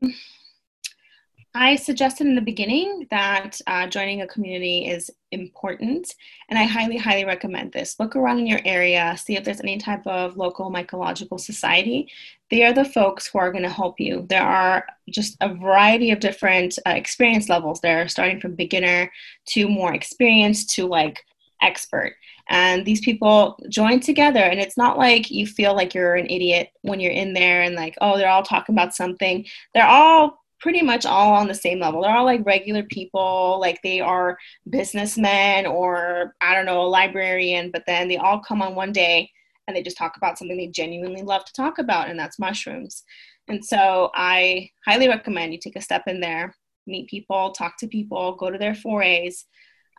I 1.59 1.77
suggested 1.77 2.27
in 2.27 2.35
the 2.35 2.43
beginning 2.43 3.07
that 3.11 3.59
uh, 3.67 3.87
joining 3.87 4.21
a 4.21 4.27
community 4.27 4.89
is 4.89 5.11
important, 5.33 6.15
and 6.51 6.59
I 6.59 6.65
highly, 6.65 6.99
highly 6.99 7.25
recommend 7.25 7.73
this. 7.73 7.99
Look 7.99 8.15
around 8.15 8.41
in 8.41 8.47
your 8.47 8.61
area, 8.67 9.17
see 9.17 9.37
if 9.37 9.45
there's 9.45 9.63
any 9.63 9.79
type 9.79 10.07
of 10.07 10.37
local 10.37 10.71
mycological 10.71 11.41
society. 11.41 12.11
They 12.51 12.63
are 12.65 12.75
the 12.75 12.85
folks 12.85 13.27
who 13.27 13.39
are 13.39 13.51
going 13.51 13.63
to 13.63 13.71
help 13.71 13.99
you. 13.99 14.27
There 14.29 14.43
are 14.43 14.85
just 15.09 15.39
a 15.41 15.55
variety 15.55 16.11
of 16.11 16.21
different 16.21 16.79
uh, 16.87 16.91
experience 16.91 17.49
levels 17.49 17.81
there, 17.81 18.07
starting 18.07 18.39
from 18.39 18.55
beginner 18.55 19.11
to 19.47 19.67
more 19.67 19.95
experienced 19.95 20.69
to 20.75 20.87
like 20.87 21.25
expert. 21.63 22.17
And 22.51 22.85
these 22.85 23.01
people 23.01 23.59
join 23.71 24.01
together, 24.01 24.41
and 24.41 24.61
it's 24.61 24.77
not 24.77 24.99
like 24.99 25.31
you 25.31 25.47
feel 25.47 25.75
like 25.75 25.95
you're 25.95 26.17
an 26.17 26.29
idiot 26.29 26.69
when 26.83 27.01
you're 27.01 27.13
in 27.13 27.33
there 27.33 27.63
and 27.63 27.75
like, 27.75 27.97
oh, 28.03 28.19
they're 28.19 28.29
all 28.29 28.43
talking 28.43 28.75
about 28.75 28.95
something. 28.95 29.47
They're 29.73 29.87
all 29.87 30.43
pretty 30.67 30.83
much 30.83 31.07
all 31.07 31.33
on 31.33 31.47
the 31.47 31.55
same 31.55 31.79
level. 31.79 32.03
They're 32.03 32.17
all 32.17 32.25
like 32.25 32.45
regular 32.45 32.83
people, 32.83 33.59
like 33.61 33.81
they 33.85 34.01
are 34.01 34.37
businessmen 34.69 35.65
or 35.65 36.35
I 36.41 36.57
don't 36.57 36.67
know, 36.67 36.83
a 36.83 36.89
librarian, 36.89 37.71
but 37.71 37.85
then 37.87 38.09
they 38.09 38.17
all 38.17 38.41
come 38.41 38.63
on 38.63 38.75
one 38.75 38.91
day 38.91 39.31
and 39.69 39.77
they 39.77 39.83
just 39.85 39.97
talk 39.97 40.17
about 40.17 40.37
something 40.37 40.57
they 40.57 40.67
genuinely 40.67 41.23
love 41.23 41.45
to 41.45 41.53
talk 41.53 41.79
about, 41.79 42.09
and 42.11 42.19
that's 42.19 42.41
mushrooms. 42.41 43.05
And 43.47 43.65
so 43.65 44.11
I 44.17 44.69
highly 44.85 45.07
recommend 45.07 45.53
you 45.53 45.61
take 45.61 45.77
a 45.77 45.81
step 45.81 46.03
in 46.09 46.19
there, 46.19 46.53
meet 46.85 47.07
people, 47.09 47.53
talk 47.53 47.79
to 47.79 47.87
people, 47.87 48.35
go 48.35 48.51
to 48.51 48.59
their 48.59 48.75
forays. 48.75 49.45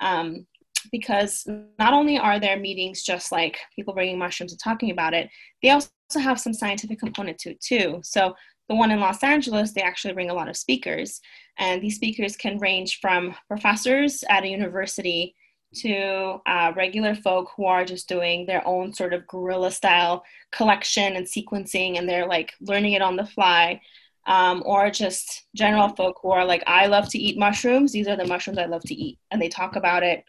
Um, 0.01 0.45
because 0.91 1.47
not 1.79 1.93
only 1.93 2.17
are 2.17 2.41
there 2.41 2.59
meetings 2.59 3.03
just 3.03 3.31
like 3.31 3.57
people 3.73 3.93
bringing 3.93 4.19
mushrooms 4.19 4.51
and 4.51 4.59
talking 4.59 4.91
about 4.91 5.13
it, 5.13 5.29
they 5.63 5.69
also 5.69 5.89
have 6.15 6.41
some 6.41 6.53
scientific 6.53 6.99
component 6.99 7.37
to 7.39 7.51
it 7.51 7.61
too. 7.61 8.01
So 8.03 8.35
the 8.69 8.75
one 8.75 8.91
in 8.91 8.99
Los 8.99 9.23
Angeles, 9.23 9.71
they 9.71 9.81
actually 9.81 10.13
bring 10.13 10.29
a 10.29 10.33
lot 10.33 10.49
of 10.49 10.57
speakers. 10.57 11.21
And 11.57 11.81
these 11.81 11.95
speakers 11.95 12.35
can 12.35 12.59
range 12.59 12.99
from 12.99 13.35
professors 13.47 14.23
at 14.29 14.43
a 14.43 14.47
university 14.47 15.35
to 15.75 16.39
uh, 16.45 16.71
regular 16.75 17.15
folk 17.15 17.51
who 17.55 17.65
are 17.65 17.85
just 17.85 18.07
doing 18.07 18.45
their 18.45 18.65
own 18.65 18.93
sort 18.93 19.13
of 19.13 19.27
guerrilla 19.27 19.71
style 19.71 20.23
collection 20.51 21.15
and 21.15 21.25
sequencing, 21.25 21.97
and 21.97 22.07
they're 22.07 22.27
like 22.27 22.53
learning 22.61 22.93
it 22.93 23.01
on 23.01 23.15
the 23.15 23.25
fly. 23.25 23.81
Um, 24.25 24.61
or 24.65 24.91
just 24.91 25.45
general 25.55 25.87
folk 25.87 26.19
who 26.21 26.31
are 26.31 26.43
like, 26.43 26.61
I 26.67 26.87
love 26.87 27.07
to 27.11 27.17
eat 27.17 27.39
mushrooms. 27.39 27.93
These 27.93 28.09
are 28.09 28.17
the 28.17 28.27
mushrooms 28.27 28.57
I 28.57 28.65
love 28.65 28.81
to 28.83 28.93
eat, 28.93 29.17
and 29.31 29.41
they 29.41 29.47
talk 29.47 29.77
about 29.77 30.03
it. 30.03 30.25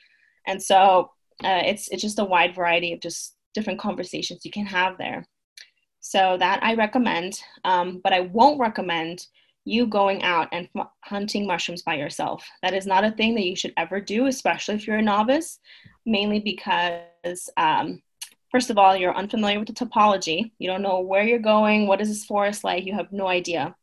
And 0.47 0.63
so 0.63 1.11
uh, 1.43 1.63
it's 1.65 1.89
it's 1.89 2.03
just 2.03 2.21
a 2.21 2.25
wide 2.25 2.55
variety 2.55 2.93
of 2.93 3.01
just 3.01 3.35
different 3.55 3.81
conversations 3.81 4.45
you 4.45 4.53
can 4.53 4.67
have 4.67 4.99
there. 4.99 5.27
So 6.09 6.39
that 6.39 6.61
I 6.63 6.73
recommend, 6.73 7.39
um, 7.65 8.01
but 8.03 8.15
I 8.15 8.21
won't 8.21 8.59
recommend 8.59 9.27
you 9.67 9.87
going 9.87 10.23
out 10.23 10.49
and 10.53 10.67
f- 10.75 10.89
hunting 11.05 11.47
mushrooms 11.47 11.83
by 11.83 11.97
yourself. 11.97 12.49
That 12.63 12.73
is 12.73 12.87
not 12.87 13.05
a 13.05 13.11
thing 13.11 13.35
that 13.35 13.45
you 13.45 13.55
should 13.55 13.75
ever 13.77 14.01
do, 14.01 14.25
especially 14.25 14.77
if 14.77 14.87
you're 14.87 14.97
a 14.97 15.03
novice, 15.03 15.61
mainly 16.07 16.41
because, 16.41 17.51
um, 17.59 18.01
first 18.51 18.71
of 18.71 18.79
all, 18.79 18.97
you're 18.97 19.15
unfamiliar 19.15 19.59
with 19.59 19.69
the 19.69 19.75
topology. 19.75 20.51
You 20.59 20.71
don't 20.71 20.81
know 20.81 21.01
where 21.01 21.25
you're 21.25 21.41
going, 21.41 21.87
what 21.87 22.01
is 22.01 22.09
this 22.09 22.25
forest 22.25 22.65
like, 22.65 22.87
you 22.87 22.95
have 22.95 23.13
no 23.13 23.27
idea. 23.27 23.77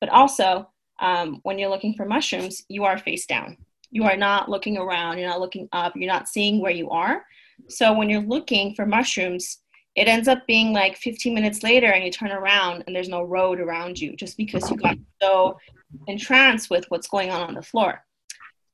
But 0.00 0.10
also, 0.10 0.68
um, 1.00 1.40
when 1.44 1.58
you're 1.58 1.70
looking 1.70 1.94
for 1.94 2.04
mushrooms, 2.04 2.62
you 2.68 2.84
are 2.84 2.98
face 2.98 3.24
down. 3.24 3.56
You 3.90 4.04
are 4.04 4.18
not 4.18 4.50
looking 4.50 4.76
around, 4.76 5.16
you're 5.16 5.30
not 5.30 5.40
looking 5.40 5.66
up, 5.72 5.94
you're 5.96 6.12
not 6.12 6.28
seeing 6.28 6.60
where 6.60 6.72
you 6.72 6.90
are. 6.90 7.24
So 7.70 7.94
when 7.94 8.10
you're 8.10 8.20
looking 8.20 8.74
for 8.74 8.84
mushrooms, 8.84 9.60
it 9.96 10.08
ends 10.08 10.28
up 10.28 10.46
being 10.46 10.72
like 10.72 10.96
15 10.96 11.34
minutes 11.34 11.62
later 11.62 11.88
and 11.88 12.04
you 12.04 12.10
turn 12.10 12.30
around 12.30 12.84
and 12.86 12.94
there's 12.94 13.08
no 13.08 13.22
road 13.22 13.60
around 13.60 13.98
you 13.98 14.14
just 14.16 14.36
because 14.36 14.70
you 14.70 14.76
got 14.76 14.96
so 15.20 15.58
entranced 16.06 16.70
with 16.70 16.84
what's 16.88 17.08
going 17.08 17.30
on 17.30 17.48
on 17.48 17.54
the 17.54 17.62
floor. 17.62 18.04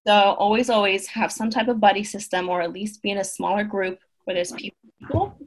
So 0.07 0.13
always 0.13 0.71
always 0.71 1.07
have 1.09 1.33
some 1.33 1.51
type 1.51 1.69
of 1.69 1.81
buddy 1.81 2.05
system 2.05 2.49
or 2.49 2.61
at 2.61 2.73
least 2.73 3.03
be 3.03 3.11
in 3.11 3.19
a 3.19 3.25
smaller 3.25 3.65
group 3.65 3.99
where 4.25 4.35
there's 4.35 4.53
people. 4.53 5.39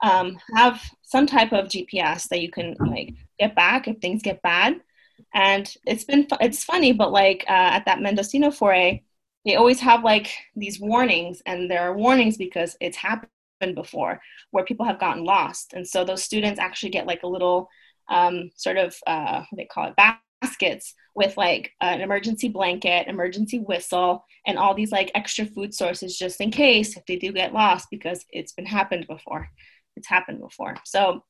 Um, 0.00 0.38
have 0.54 0.80
some 1.02 1.26
type 1.26 1.52
of 1.52 1.66
gps 1.66 2.28
that 2.28 2.40
you 2.40 2.52
can 2.52 2.76
like 2.78 3.14
get 3.40 3.56
back 3.56 3.88
if 3.88 3.98
things 3.98 4.22
get 4.22 4.40
bad. 4.42 4.80
And 5.34 5.72
it's 5.84 6.04
been 6.04 6.26
it's 6.40 6.64
funny 6.64 6.92
but 6.92 7.12
like 7.12 7.44
uh, 7.48 7.70
at 7.76 7.84
that 7.84 8.00
mendocino 8.00 8.50
foray 8.50 9.02
they 9.44 9.56
always 9.56 9.80
have 9.80 10.04
like 10.04 10.30
these 10.56 10.80
warnings 10.80 11.42
and 11.46 11.70
there 11.70 11.82
are 11.82 11.96
warnings 11.96 12.36
because 12.36 12.76
it's 12.80 12.96
happened 12.96 13.30
before 13.74 14.20
where 14.50 14.64
people 14.64 14.86
have 14.86 15.00
gotten 15.00 15.24
lost. 15.24 15.72
And 15.74 15.86
so 15.86 16.04
those 16.04 16.22
students 16.22 16.60
actually 16.60 16.90
get 16.90 17.06
like 17.06 17.22
a 17.22 17.28
little 17.28 17.68
um, 18.08 18.50
sort 18.56 18.76
of, 18.76 18.94
uh, 19.06 19.44
they 19.56 19.66
call 19.66 19.88
it, 19.88 19.96
baskets 20.42 20.94
with 21.14 21.36
like 21.36 21.72
an 21.80 22.00
emergency 22.00 22.48
blanket, 22.48 23.08
emergency 23.08 23.58
whistle, 23.58 24.24
and 24.46 24.58
all 24.58 24.74
these 24.74 24.92
like 24.92 25.10
extra 25.14 25.44
food 25.44 25.74
sources 25.74 26.16
just 26.16 26.40
in 26.40 26.50
case 26.50 26.96
if 26.96 27.04
they 27.06 27.16
do 27.16 27.32
get 27.32 27.52
lost 27.52 27.88
because 27.90 28.24
it's 28.30 28.52
been 28.52 28.66
happened 28.66 29.06
before. 29.06 29.48
It's 29.96 30.08
happened 30.08 30.40
before. 30.40 30.76
So 30.84 31.24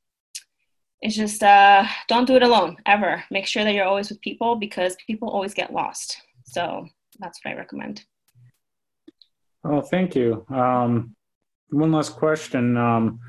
it's 1.01 1.17
just 1.17 1.43
uh, 1.43 1.85
don't 2.07 2.27
do 2.27 2.37
it 2.37 2.43
alone 2.43 2.77
ever. 2.85 3.25
Make 3.31 3.47
sure 3.47 3.65
that 3.65 3.73
you're 3.73 3.87
always 3.87 4.11
with 4.11 4.21
people 4.21 4.57
because 4.57 4.97
people 5.07 5.31
always 5.31 5.55
get 5.55 5.73
lost. 5.73 6.21
So 6.45 6.87
that's 7.19 7.41
what 7.43 7.55
I 7.55 7.57
recommend. 7.57 8.05
Oh, 9.65 9.81
thank 9.81 10.15
you. 10.15 10.45
Um, 10.51 11.15
one 11.71 11.93
last 11.93 12.17
question. 12.17 12.77
Um, 12.77 13.21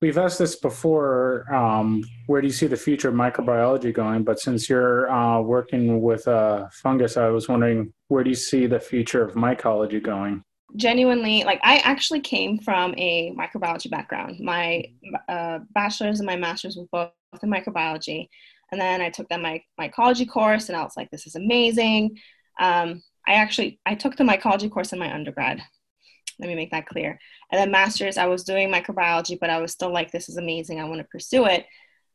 we've 0.00 0.18
asked 0.18 0.38
this 0.38 0.56
before. 0.56 1.52
Um, 1.52 2.02
where 2.26 2.40
do 2.40 2.46
you 2.46 2.52
see 2.52 2.66
the 2.66 2.76
future 2.76 3.08
of 3.08 3.14
microbiology 3.14 3.92
going? 3.92 4.24
But 4.24 4.40
since 4.40 4.68
you're 4.68 5.10
uh, 5.10 5.40
working 5.40 6.00
with 6.02 6.26
uh, 6.28 6.68
fungus, 6.72 7.16
I 7.16 7.28
was 7.28 7.48
wondering 7.48 7.92
where 8.08 8.24
do 8.24 8.30
you 8.30 8.36
see 8.36 8.66
the 8.66 8.80
future 8.80 9.22
of 9.22 9.34
mycology 9.34 10.02
going? 10.02 10.42
Genuinely, 10.76 11.44
like 11.44 11.60
I 11.62 11.78
actually 11.78 12.20
came 12.20 12.58
from 12.58 12.94
a 12.98 13.32
microbiology 13.32 13.90
background. 13.90 14.40
My 14.40 14.84
uh, 15.28 15.60
bachelor's 15.70 16.20
and 16.20 16.26
my 16.26 16.36
master's 16.36 16.76
were 16.76 16.86
both 16.92 17.12
in 17.42 17.50
microbiology, 17.50 18.28
and 18.72 18.80
then 18.80 19.00
I 19.00 19.08
took 19.08 19.28
that 19.28 19.40
my 19.40 19.62
mycology 19.80 20.28
course, 20.28 20.68
and 20.68 20.76
I 20.76 20.82
was 20.82 20.96
like, 20.96 21.10
"This 21.10 21.26
is 21.26 21.36
amazing." 21.36 22.18
Um, 22.60 23.02
I 23.26 23.34
actually 23.34 23.80
I 23.86 23.94
took 23.94 24.16
the 24.16 24.24
mycology 24.24 24.70
course 24.70 24.92
in 24.92 24.98
my 24.98 25.12
undergrad, 25.14 25.62
let 26.38 26.48
me 26.48 26.54
make 26.54 26.70
that 26.70 26.86
clear. 26.86 27.18
And 27.50 27.58
then 27.58 27.70
master's, 27.70 28.18
I 28.18 28.26
was 28.26 28.44
doing 28.44 28.70
microbiology, 28.70 29.38
but 29.40 29.50
I 29.50 29.60
was 29.60 29.72
still 29.72 29.92
like, 29.92 30.10
this 30.10 30.28
is 30.28 30.36
amazing. 30.36 30.80
I 30.80 30.84
want 30.84 30.98
to 30.98 31.04
pursue 31.04 31.46
it. 31.46 31.66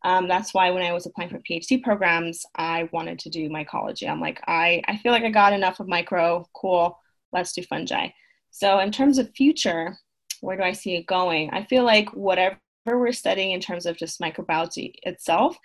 Um, 0.04 0.28
that's 0.28 0.54
why 0.54 0.72
when 0.72 0.84
I 0.84 0.94
was 0.94 1.06
applying 1.06 1.30
for 1.30 1.40
PhD 1.40 1.82
programs, 1.82 2.44
I 2.56 2.90
wanted 2.92 3.20
to 3.20 3.30
do 3.30 3.50
mycology. 3.50 4.10
I'm 4.10 4.22
like, 4.22 4.42
I, 4.48 4.82
I 4.88 4.98
feel 4.98 5.12
like 5.12 5.24
I 5.24 5.30
got 5.30 5.54
enough 5.54 5.80
of 5.80 5.88
micro. 5.88 6.48
Cool. 6.54 6.98
Let's 7.32 7.54
do 7.54 7.64
fungi. 7.64 8.10
So 8.50 8.80
in 8.80 8.92
terms 8.92 9.18
of 9.18 9.30
future, 9.36 9.98
where 10.42 10.58
do 10.58 10.64
I 10.64 10.74
see 10.74 10.96
it 10.96 11.06
going? 11.06 11.52
I 11.52 11.64
feel 11.64 11.84
like 11.84 12.10
whatever 12.10 12.58
we're 12.86 13.12
studying 13.12 13.52
in 13.52 13.60
terms 13.60 13.86
of 13.86 13.98
just 13.98 14.20
microbiology 14.20 14.94
itself, 15.04 15.58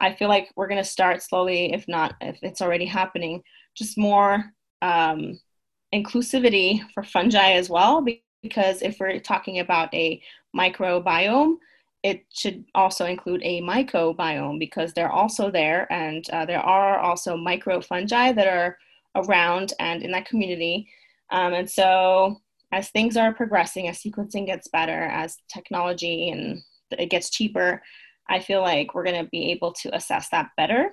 I 0.00 0.14
feel 0.14 0.28
like 0.28 0.50
we're 0.56 0.68
going 0.68 0.82
to 0.82 0.88
start 0.88 1.22
slowly, 1.22 1.72
if 1.72 1.86
not, 1.86 2.14
if 2.20 2.38
it's 2.42 2.62
already 2.62 2.86
happening, 2.86 3.42
just 3.76 3.98
more 3.98 4.44
um, 4.82 5.38
inclusivity 5.94 6.80
for 6.92 7.02
fungi 7.02 7.52
as 7.52 7.68
well, 7.68 8.04
because 8.42 8.82
if 8.82 8.98
we're 9.00 9.18
talking 9.18 9.58
about 9.58 9.92
a 9.94 10.22
microbiome, 10.56 11.56
it 12.02 12.24
should 12.32 12.64
also 12.74 13.04
include 13.04 13.42
a 13.44 13.60
mycobiome 13.60 14.58
because 14.58 14.92
they're 14.92 15.12
also 15.12 15.50
there, 15.50 15.90
and 15.92 16.28
uh, 16.30 16.46
there 16.46 16.60
are 16.60 16.98
also 16.98 17.36
microfungi 17.36 18.34
that 18.34 18.46
are 18.46 18.78
around 19.14 19.72
and 19.78 20.02
in 20.02 20.10
that 20.12 20.26
community. 20.26 20.88
Um, 21.30 21.52
and 21.52 21.70
so, 21.70 22.40
as 22.72 22.88
things 22.90 23.16
are 23.16 23.34
progressing, 23.34 23.88
as 23.88 23.98
sequencing 24.02 24.46
gets 24.46 24.68
better, 24.68 25.04
as 25.04 25.36
technology 25.52 26.30
and 26.30 26.62
it 26.90 27.10
gets 27.10 27.30
cheaper, 27.30 27.82
I 28.28 28.40
feel 28.40 28.62
like 28.62 28.94
we're 28.94 29.04
going 29.04 29.22
to 29.22 29.30
be 29.30 29.50
able 29.50 29.72
to 29.74 29.94
assess 29.94 30.28
that 30.30 30.50
better. 30.56 30.92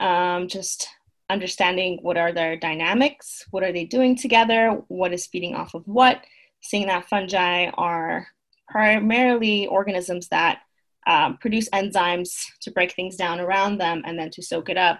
Um, 0.00 0.48
just 0.48 0.88
understanding 1.28 1.98
what 2.02 2.16
are 2.16 2.32
their 2.32 2.56
dynamics, 2.56 3.44
what 3.50 3.62
are 3.62 3.72
they 3.72 3.84
doing 3.84 4.16
together, 4.16 4.82
what 4.88 5.12
is 5.12 5.26
feeding 5.26 5.54
off 5.54 5.74
of 5.74 5.82
what, 5.86 6.24
seeing 6.60 6.86
that 6.86 7.08
fungi 7.08 7.66
are 7.74 8.26
primarily 8.68 9.66
organisms 9.66 10.28
that 10.28 10.60
um, 11.06 11.38
produce 11.38 11.68
enzymes 11.70 12.44
to 12.60 12.70
break 12.70 12.92
things 12.92 13.16
down 13.16 13.40
around 13.40 13.78
them 13.78 14.02
and 14.04 14.18
then 14.18 14.30
to 14.30 14.42
soak 14.42 14.68
it 14.68 14.76
up. 14.76 14.98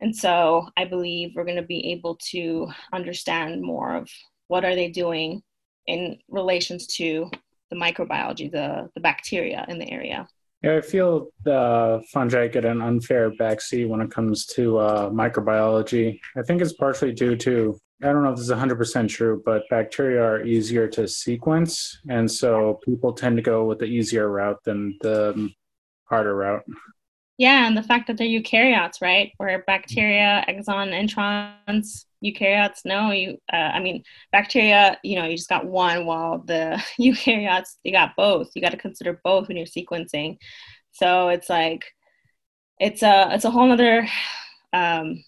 And 0.00 0.14
so 0.14 0.68
I 0.76 0.84
believe 0.84 1.32
we're 1.34 1.44
going 1.44 1.56
to 1.56 1.62
be 1.62 1.92
able 1.92 2.18
to 2.30 2.68
understand 2.92 3.62
more 3.62 3.94
of 3.94 4.08
what 4.48 4.64
are 4.64 4.74
they 4.74 4.88
doing 4.90 5.42
in 5.86 6.18
relations 6.28 6.86
to 6.86 7.30
the 7.70 7.76
microbiology, 7.76 8.50
the, 8.50 8.90
the 8.94 9.00
bacteria 9.00 9.64
in 9.68 9.78
the 9.78 9.90
area. 9.90 10.26
Yeah, 10.64 10.76
I 10.76 10.80
feel 10.80 11.26
the 11.42 12.02
fungi 12.10 12.48
get 12.48 12.64
an 12.64 12.80
unfair 12.80 13.30
backseat 13.30 13.86
when 13.86 14.00
it 14.00 14.10
comes 14.10 14.46
to 14.56 14.78
uh, 14.78 15.10
microbiology. 15.10 16.18
I 16.38 16.42
think 16.42 16.62
it's 16.62 16.72
partially 16.72 17.12
due 17.12 17.36
to, 17.36 17.78
I 18.02 18.06
don't 18.06 18.22
know 18.22 18.30
if 18.30 18.36
this 18.36 18.46
is 18.46 18.50
100% 18.50 19.10
true, 19.10 19.42
but 19.44 19.64
bacteria 19.68 20.22
are 20.22 20.42
easier 20.42 20.88
to 20.88 21.06
sequence. 21.06 22.00
And 22.08 22.30
so 22.32 22.80
people 22.82 23.12
tend 23.12 23.36
to 23.36 23.42
go 23.42 23.66
with 23.66 23.78
the 23.78 23.84
easier 23.84 24.30
route 24.30 24.56
than 24.64 24.96
the 25.02 25.50
harder 26.04 26.34
route. 26.34 26.62
Yeah, 27.36 27.66
and 27.66 27.76
the 27.76 27.82
fact 27.82 28.06
that 28.06 28.16
they're 28.16 28.28
eukaryotes, 28.28 29.00
right? 29.02 29.32
Where 29.38 29.64
bacteria, 29.66 30.44
exon, 30.48 30.92
introns, 30.92 32.04
eukaryotes, 32.24 32.84
no, 32.84 33.10
you, 33.10 33.38
uh, 33.52 33.56
I 33.56 33.80
mean, 33.80 34.04
bacteria, 34.30 34.98
you 35.02 35.16
know, 35.16 35.24
you 35.26 35.36
just 35.36 35.48
got 35.48 35.66
one, 35.66 36.06
while 36.06 36.38
the 36.38 36.80
eukaryotes, 37.00 37.76
you 37.82 37.90
got 37.90 38.14
both. 38.16 38.50
You 38.54 38.62
got 38.62 38.70
to 38.70 38.76
consider 38.76 39.20
both 39.24 39.48
when 39.48 39.56
you're 39.56 39.66
sequencing. 39.66 40.38
So 40.92 41.28
it's 41.28 41.50
like, 41.50 41.84
it's 42.80 43.02
a, 43.02 43.28
it's 43.32 43.44
a 43.44 43.50
whole 43.50 43.70
other 43.70 44.06
um, 44.72 45.24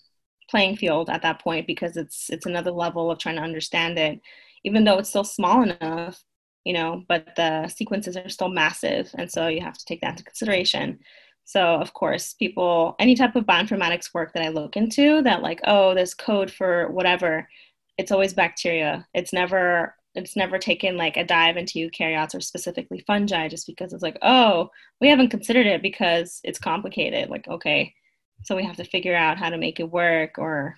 playing 0.50 0.76
field 0.76 1.10
at 1.10 1.22
that 1.22 1.40
point 1.40 1.66
because 1.66 1.96
it's, 1.96 2.30
it's 2.30 2.46
another 2.46 2.70
level 2.70 3.10
of 3.10 3.18
trying 3.18 3.36
to 3.36 3.42
understand 3.42 3.98
it, 3.98 4.20
even 4.64 4.84
though 4.84 4.98
it's 4.98 5.08
still 5.10 5.24
small 5.24 5.62
enough, 5.62 6.22
you 6.64 6.72
know, 6.72 7.02
but 7.08 7.34
the 7.36 7.68
sequences 7.68 8.16
are 8.16 8.28
still 8.28 8.48
massive. 8.48 9.10
And 9.16 9.30
so 9.30 9.48
you 9.48 9.60
have 9.60 9.78
to 9.78 9.84
take 9.84 10.00
that 10.02 10.12
into 10.12 10.24
consideration. 10.24 11.00
So, 11.46 11.60
of 11.76 11.94
course, 11.94 12.34
people, 12.34 12.96
any 12.98 13.14
type 13.14 13.36
of 13.36 13.46
bioinformatics 13.46 14.12
work 14.12 14.32
that 14.32 14.42
I 14.42 14.48
look 14.48 14.76
into 14.76 15.22
that, 15.22 15.42
like, 15.42 15.60
oh, 15.64 15.94
this 15.94 16.12
code 16.12 16.50
for 16.50 16.90
whatever, 16.90 17.48
it's 17.96 18.10
always 18.10 18.34
bacteria. 18.34 19.06
It's 19.14 19.32
never, 19.32 19.94
it's 20.16 20.34
never 20.34 20.58
taken 20.58 20.96
like 20.96 21.16
a 21.16 21.24
dive 21.24 21.56
into 21.56 21.78
eukaryotes 21.78 22.34
or 22.34 22.40
specifically 22.40 23.04
fungi 23.06 23.46
just 23.46 23.68
because 23.68 23.92
it's 23.92 24.02
like, 24.02 24.18
oh, 24.22 24.70
we 25.00 25.08
haven't 25.08 25.30
considered 25.30 25.66
it 25.66 25.82
because 25.82 26.40
it's 26.42 26.58
complicated. 26.58 27.30
Like, 27.30 27.46
okay, 27.46 27.94
so 28.42 28.56
we 28.56 28.64
have 28.64 28.76
to 28.78 28.84
figure 28.84 29.14
out 29.14 29.38
how 29.38 29.50
to 29.50 29.56
make 29.56 29.78
it 29.78 29.90
work 29.90 30.38
or, 30.38 30.76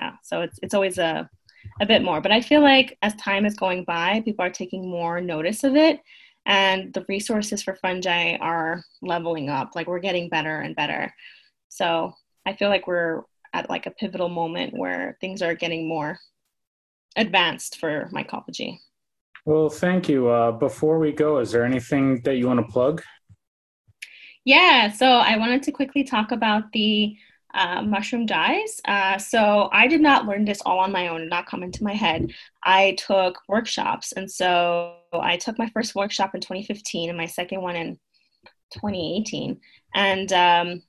yeah. 0.00 0.14
So 0.24 0.40
it's 0.40 0.58
it's 0.62 0.74
always 0.74 0.98
a 0.98 1.30
a 1.80 1.86
bit 1.86 2.02
more. 2.02 2.20
But 2.20 2.32
I 2.32 2.40
feel 2.40 2.60
like 2.60 2.98
as 3.02 3.14
time 3.14 3.46
is 3.46 3.54
going 3.54 3.84
by, 3.84 4.20
people 4.24 4.44
are 4.44 4.50
taking 4.50 4.90
more 4.90 5.20
notice 5.20 5.62
of 5.62 5.76
it 5.76 6.00
and 6.46 6.92
the 6.92 7.04
resources 7.08 7.62
for 7.62 7.74
fungi 7.76 8.36
are 8.36 8.84
leveling 9.02 9.48
up 9.48 9.70
like 9.74 9.86
we're 9.86 9.98
getting 9.98 10.28
better 10.28 10.60
and 10.60 10.76
better. 10.76 11.12
So 11.68 12.14
i 12.46 12.52
feel 12.52 12.68
like 12.68 12.86
we're 12.86 13.22
at 13.52 13.70
like 13.70 13.86
a 13.86 13.90
pivotal 13.90 14.28
moment 14.28 14.74
where 14.76 15.16
things 15.20 15.40
are 15.40 15.54
getting 15.54 15.88
more 15.88 16.18
advanced 17.16 17.78
for 17.78 18.10
mycology. 18.12 18.78
Well 19.44 19.68
thank 19.68 20.08
you. 20.08 20.28
Uh, 20.28 20.52
before 20.52 20.98
we 20.98 21.12
go 21.12 21.38
is 21.38 21.52
there 21.52 21.64
anything 21.64 22.20
that 22.22 22.36
you 22.36 22.46
want 22.46 22.60
to 22.60 22.72
plug? 22.72 23.02
Yeah 24.44 24.90
so 24.92 25.06
i 25.06 25.36
wanted 25.36 25.62
to 25.62 25.72
quickly 25.72 26.04
talk 26.04 26.32
about 26.32 26.70
the 26.72 27.16
uh, 27.54 27.82
mushroom 27.82 28.26
dyes. 28.26 28.80
Uh, 28.84 29.16
so 29.16 29.68
I 29.72 29.86
did 29.86 30.00
not 30.00 30.26
learn 30.26 30.44
this 30.44 30.60
all 30.66 30.80
on 30.80 30.92
my 30.92 31.08
own, 31.08 31.28
not 31.28 31.46
come 31.46 31.62
into 31.62 31.84
my 31.84 31.94
head. 31.94 32.32
I 32.64 32.96
took 32.98 33.40
workshops. 33.48 34.12
And 34.12 34.30
so 34.30 34.96
I 35.12 35.36
took 35.36 35.58
my 35.58 35.68
first 35.70 35.94
workshop 35.94 36.34
in 36.34 36.40
2015 36.40 37.08
and 37.08 37.16
my 37.16 37.26
second 37.26 37.62
one 37.62 37.76
in 37.76 37.98
2018. 38.72 39.60
And 39.94 40.32
um, 40.32 40.82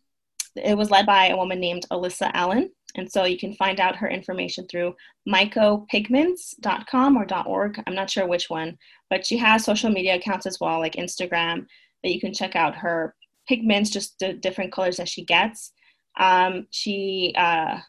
it 0.56 0.76
was 0.76 0.90
led 0.90 1.06
by 1.06 1.28
a 1.28 1.38
woman 1.38 1.60
named 1.60 1.86
Alissa 1.92 2.32
Allen. 2.34 2.72
And 2.96 3.12
so 3.12 3.26
you 3.26 3.38
can 3.38 3.54
find 3.54 3.80
out 3.80 3.98
her 3.98 4.08
information 4.08 4.68
through 4.68 4.96
mycopigments.com 5.28 7.18
or 7.18 7.28
.org. 7.46 7.84
I'm 7.86 7.96
not 7.96 8.10
sure 8.10 8.26
which 8.26 8.50
one, 8.50 8.78
but 9.10 9.26
she 9.26 9.38
has 9.38 9.66
social 9.66 9.90
media 9.90 10.16
accounts 10.16 10.46
as 10.46 10.60
well, 10.60 10.80
like 10.80 10.94
Instagram, 10.94 11.66
that 12.04 12.14
you 12.14 12.22
can 12.22 12.34
check 12.34 12.56
out 12.56 12.76
her 12.76 13.14
pigments, 13.48 13.90
just 13.90 14.18
the 14.20 14.34
different 14.34 14.72
colors 14.72 14.98
that 14.98 15.10
she 15.10 15.26
gets. 15.26 15.74
Um, 16.18 16.68
she 16.72 17.34
uh, 17.38 17.80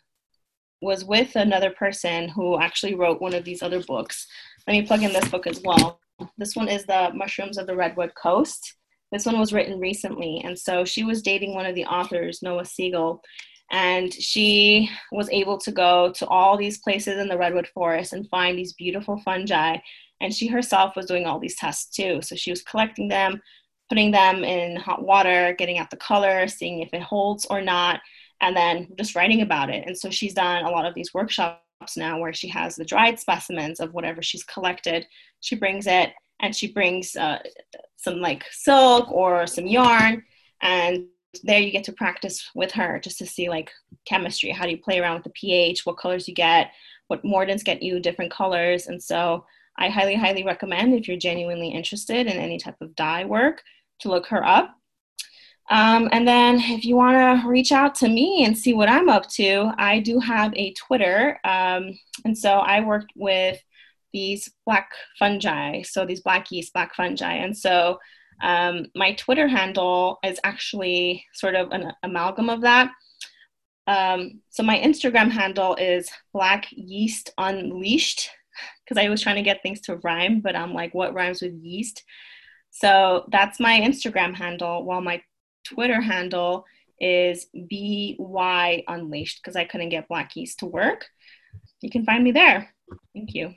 was 0.80 1.04
with 1.04 1.36
another 1.36 1.70
person 1.70 2.28
who 2.28 2.60
actually 2.60 2.94
wrote 2.94 3.20
one 3.20 3.34
of 3.34 3.44
these 3.44 3.62
other 3.62 3.82
books. 3.82 4.26
Let 4.66 4.74
me 4.74 4.82
plug 4.82 5.02
in 5.02 5.12
this 5.12 5.28
book 5.28 5.46
as 5.46 5.60
well. 5.64 6.00
This 6.38 6.56
one 6.56 6.68
is 6.68 6.84
The 6.86 7.10
Mushrooms 7.14 7.58
of 7.58 7.66
the 7.66 7.76
Redwood 7.76 8.12
Coast. 8.14 8.74
This 9.12 9.26
one 9.26 9.38
was 9.38 9.52
written 9.52 9.78
recently. 9.78 10.42
And 10.44 10.58
so 10.58 10.84
she 10.84 11.04
was 11.04 11.22
dating 11.22 11.54
one 11.54 11.66
of 11.66 11.74
the 11.74 11.84
authors, 11.84 12.42
Noah 12.42 12.64
Siegel. 12.64 13.22
And 13.70 14.12
she 14.12 14.88
was 15.12 15.28
able 15.30 15.58
to 15.58 15.72
go 15.72 16.12
to 16.12 16.26
all 16.26 16.56
these 16.56 16.78
places 16.78 17.18
in 17.18 17.28
the 17.28 17.38
redwood 17.38 17.68
forest 17.68 18.12
and 18.12 18.28
find 18.28 18.56
these 18.56 18.74
beautiful 18.74 19.20
fungi. 19.24 19.78
And 20.20 20.32
she 20.32 20.46
herself 20.46 20.96
was 20.96 21.06
doing 21.06 21.26
all 21.26 21.38
these 21.38 21.56
tests 21.56 21.94
too. 21.94 22.20
So 22.22 22.36
she 22.36 22.50
was 22.50 22.62
collecting 22.62 23.08
them, 23.08 23.40
putting 23.88 24.10
them 24.10 24.44
in 24.44 24.76
hot 24.76 25.02
water, 25.02 25.54
getting 25.58 25.78
out 25.78 25.90
the 25.90 25.96
color, 25.96 26.48
seeing 26.48 26.80
if 26.80 26.92
it 26.92 27.02
holds 27.02 27.46
or 27.46 27.60
not, 27.60 28.00
and 28.40 28.56
then 28.56 28.88
just 28.98 29.14
writing 29.14 29.42
about 29.42 29.70
it. 29.70 29.84
And 29.86 29.96
so 29.96 30.10
she's 30.10 30.34
done 30.34 30.64
a 30.64 30.70
lot 30.70 30.86
of 30.86 30.94
these 30.94 31.14
workshops 31.14 31.60
now 31.96 32.18
where 32.18 32.32
she 32.32 32.48
has 32.48 32.76
the 32.76 32.84
dried 32.84 33.18
specimens 33.18 33.80
of 33.80 33.94
whatever 33.94 34.22
she's 34.22 34.44
collected. 34.44 35.06
She 35.40 35.56
brings 35.56 35.86
it 35.86 36.12
and 36.40 36.54
she 36.54 36.72
brings 36.72 37.16
uh, 37.16 37.38
some 37.96 38.20
like 38.20 38.44
silk 38.50 39.10
or 39.10 39.46
some 39.46 39.66
yarn 39.66 40.24
and 40.62 41.06
there 41.44 41.60
you 41.60 41.70
get 41.70 41.84
to 41.84 41.92
practice 41.92 42.50
with 42.54 42.72
her 42.72 42.98
just 42.98 43.18
to 43.18 43.26
see 43.26 43.48
like 43.48 43.70
chemistry. 44.06 44.50
How 44.50 44.64
do 44.64 44.70
you 44.70 44.78
play 44.78 44.98
around 44.98 45.16
with 45.16 45.24
the 45.24 45.30
ph? 45.30 45.84
What 45.84 45.98
colors 45.98 46.28
you 46.28 46.34
get? 46.34 46.70
What 47.08 47.24
mordants 47.24 47.64
get 47.64 47.82
you? 47.82 48.00
Different 48.00 48.32
colors. 48.32 48.86
And 48.86 49.02
so 49.02 49.44
i 49.78 49.88
highly 49.88 50.14
highly 50.14 50.44
recommend 50.44 50.94
if 50.94 51.08
you're 51.08 51.16
genuinely 51.16 51.68
interested 51.68 52.26
in 52.26 52.36
any 52.38 52.58
type 52.58 52.76
of 52.80 52.94
dye 52.94 53.24
work 53.24 53.62
to 53.98 54.08
look 54.08 54.26
her 54.26 54.44
up 54.44 54.76
um, 55.68 56.08
and 56.12 56.26
then 56.26 56.60
if 56.60 56.84
you 56.84 56.96
want 56.96 57.16
to 57.42 57.48
reach 57.48 57.72
out 57.72 57.94
to 57.96 58.08
me 58.08 58.44
and 58.44 58.56
see 58.56 58.72
what 58.72 58.88
I'm 58.88 59.08
up 59.08 59.28
to, 59.30 59.72
I 59.78 59.98
do 59.98 60.20
have 60.20 60.54
a 60.54 60.72
Twitter. 60.74 61.40
Um, 61.44 61.98
and 62.24 62.38
so 62.38 62.50
I 62.50 62.80
worked 62.80 63.12
with 63.16 63.60
these 64.12 64.50
black 64.64 64.90
fungi, 65.18 65.82
so 65.82 66.06
these 66.06 66.20
black 66.20 66.50
yeast, 66.52 66.72
black 66.72 66.94
fungi. 66.94 67.34
And 67.34 67.56
so 67.56 67.98
um, 68.42 68.86
my 68.94 69.14
Twitter 69.14 69.48
handle 69.48 70.18
is 70.24 70.38
actually 70.44 71.24
sort 71.34 71.54
of 71.56 71.72
an 71.72 71.92
amalgam 72.02 72.48
of 72.48 72.60
that. 72.60 72.92
Um, 73.88 74.40
so 74.50 74.62
my 74.62 74.78
Instagram 74.78 75.30
handle 75.30 75.76
is 75.76 76.10
Black 76.32 76.66
Yeast 76.70 77.30
Unleashed 77.38 78.30
because 78.86 79.02
I 79.02 79.08
was 79.08 79.20
trying 79.20 79.36
to 79.36 79.42
get 79.42 79.62
things 79.62 79.80
to 79.82 79.96
rhyme, 79.96 80.40
but 80.40 80.54
I'm 80.54 80.72
like, 80.72 80.94
what 80.94 81.14
rhymes 81.14 81.42
with 81.42 81.54
yeast? 81.54 82.04
So 82.70 83.26
that's 83.32 83.58
my 83.58 83.80
Instagram 83.80 84.34
handle, 84.34 84.84
while 84.84 85.00
my 85.00 85.22
Twitter 85.64 86.00
handle 86.00 86.64
is 87.00 87.46
BY 87.54 88.84
Unleashed 88.88 89.40
because 89.42 89.56
I 89.56 89.64
couldn't 89.64 89.88
get 89.88 90.08
Black 90.08 90.36
Yeast 90.36 90.60
to 90.60 90.66
work. 90.66 91.06
You 91.80 91.90
can 91.90 92.04
find 92.04 92.22
me 92.22 92.32
there. 92.32 92.72
Thank 93.14 93.34
you. 93.34 93.52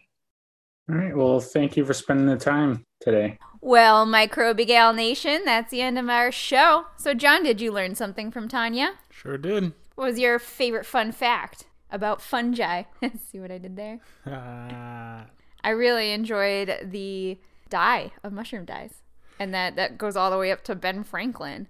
All 0.89 0.95
right. 0.95 1.15
Well, 1.15 1.39
thank 1.39 1.77
you 1.77 1.85
for 1.85 1.93
spending 1.93 2.25
the 2.25 2.37
time 2.37 2.85
today. 3.01 3.37
Well, 3.61 4.07
Microbigal 4.07 4.95
Nation, 4.95 5.43
that's 5.45 5.69
the 5.69 5.81
end 5.81 5.99
of 5.99 6.09
our 6.09 6.31
show. 6.31 6.85
So, 6.97 7.13
John, 7.13 7.43
did 7.43 7.61
you 7.61 7.71
learn 7.71 7.95
something 7.95 8.31
from 8.31 8.47
Tania? 8.47 8.93
Sure 9.11 9.37
did. 9.37 9.73
What 9.95 10.05
was 10.05 10.19
your 10.19 10.39
favorite 10.39 10.85
fun 10.85 11.11
fact 11.11 11.65
about 11.91 12.21
fungi? 12.21 12.83
See 13.31 13.39
what 13.39 13.51
I 13.51 13.57
did 13.57 13.75
there? 13.75 13.99
Uh... 14.25 15.23
I 15.63 15.69
really 15.71 16.11
enjoyed 16.11 16.73
the 16.83 17.37
dye 17.69 18.11
of 18.23 18.33
mushroom 18.33 18.65
dyes. 18.65 19.01
And 19.39 19.53
that, 19.53 19.75
that 19.75 19.97
goes 19.97 20.15
all 20.15 20.31
the 20.31 20.37
way 20.37 20.51
up 20.51 20.63
to 20.65 20.75
Ben 20.75 21.03
Franklin. 21.03 21.67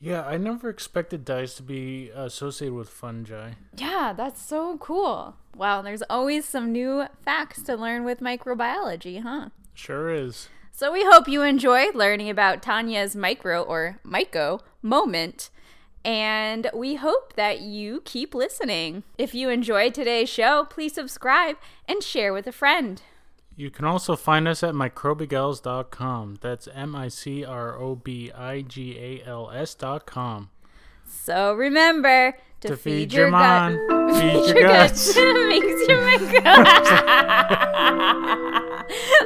Yeah, 0.00 0.24
I 0.24 0.36
never 0.36 0.68
expected 0.68 1.24
dyes 1.24 1.54
to 1.56 1.62
be 1.62 2.10
associated 2.14 2.74
with 2.74 2.88
fungi. 2.88 3.52
Yeah, 3.76 4.12
that's 4.16 4.40
so 4.40 4.78
cool. 4.78 5.36
Wow, 5.56 5.82
there's 5.82 6.02
always 6.08 6.44
some 6.44 6.70
new 6.70 7.06
facts 7.24 7.62
to 7.64 7.76
learn 7.76 8.04
with 8.04 8.20
microbiology, 8.20 9.22
huh? 9.22 9.48
Sure 9.74 10.10
is. 10.10 10.48
So 10.70 10.92
we 10.92 11.04
hope 11.04 11.26
you 11.26 11.42
enjoy 11.42 11.86
learning 11.92 12.30
about 12.30 12.62
Tania's 12.62 13.16
micro 13.16 13.62
or 13.62 13.98
myco 14.06 14.60
moment. 14.82 15.50
And 16.08 16.70
we 16.72 16.94
hope 16.94 17.34
that 17.34 17.60
you 17.60 18.00
keep 18.06 18.34
listening. 18.34 19.02
If 19.18 19.34
you 19.34 19.50
enjoyed 19.50 19.92
today's 19.92 20.30
show, 20.30 20.64
please 20.64 20.94
subscribe 20.94 21.56
and 21.86 22.02
share 22.02 22.32
with 22.32 22.46
a 22.46 22.52
friend. 22.52 23.02
You 23.54 23.70
can 23.70 23.84
also 23.84 24.16
find 24.16 24.48
us 24.48 24.62
at 24.62 24.72
microbigals.com. 24.72 26.38
That's 26.40 26.66
M 26.74 26.96
I 26.96 27.08
C 27.08 27.44
R 27.44 27.76
O 27.78 27.94
B 27.94 28.32
I 28.34 28.62
G 28.62 28.96
A 28.98 29.22
L 29.28 29.50
S.com. 29.50 30.48
So 31.06 31.52
remember 31.52 32.38
to, 32.62 32.68
To 32.68 32.76
feed, 32.78 33.10
feed 33.10 33.12
your, 33.12 33.22
your 33.28 33.30
gut. 33.32 33.72
mind, 33.72 33.78
feed 34.16 34.46
your 34.56 34.66
guts. 34.66 35.14
Makes 35.16 35.88
you 35.88 35.96
micro. 35.98 36.40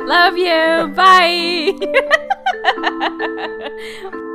Love 0.05 0.37
you. 0.37 0.89
Bye. 4.17 4.29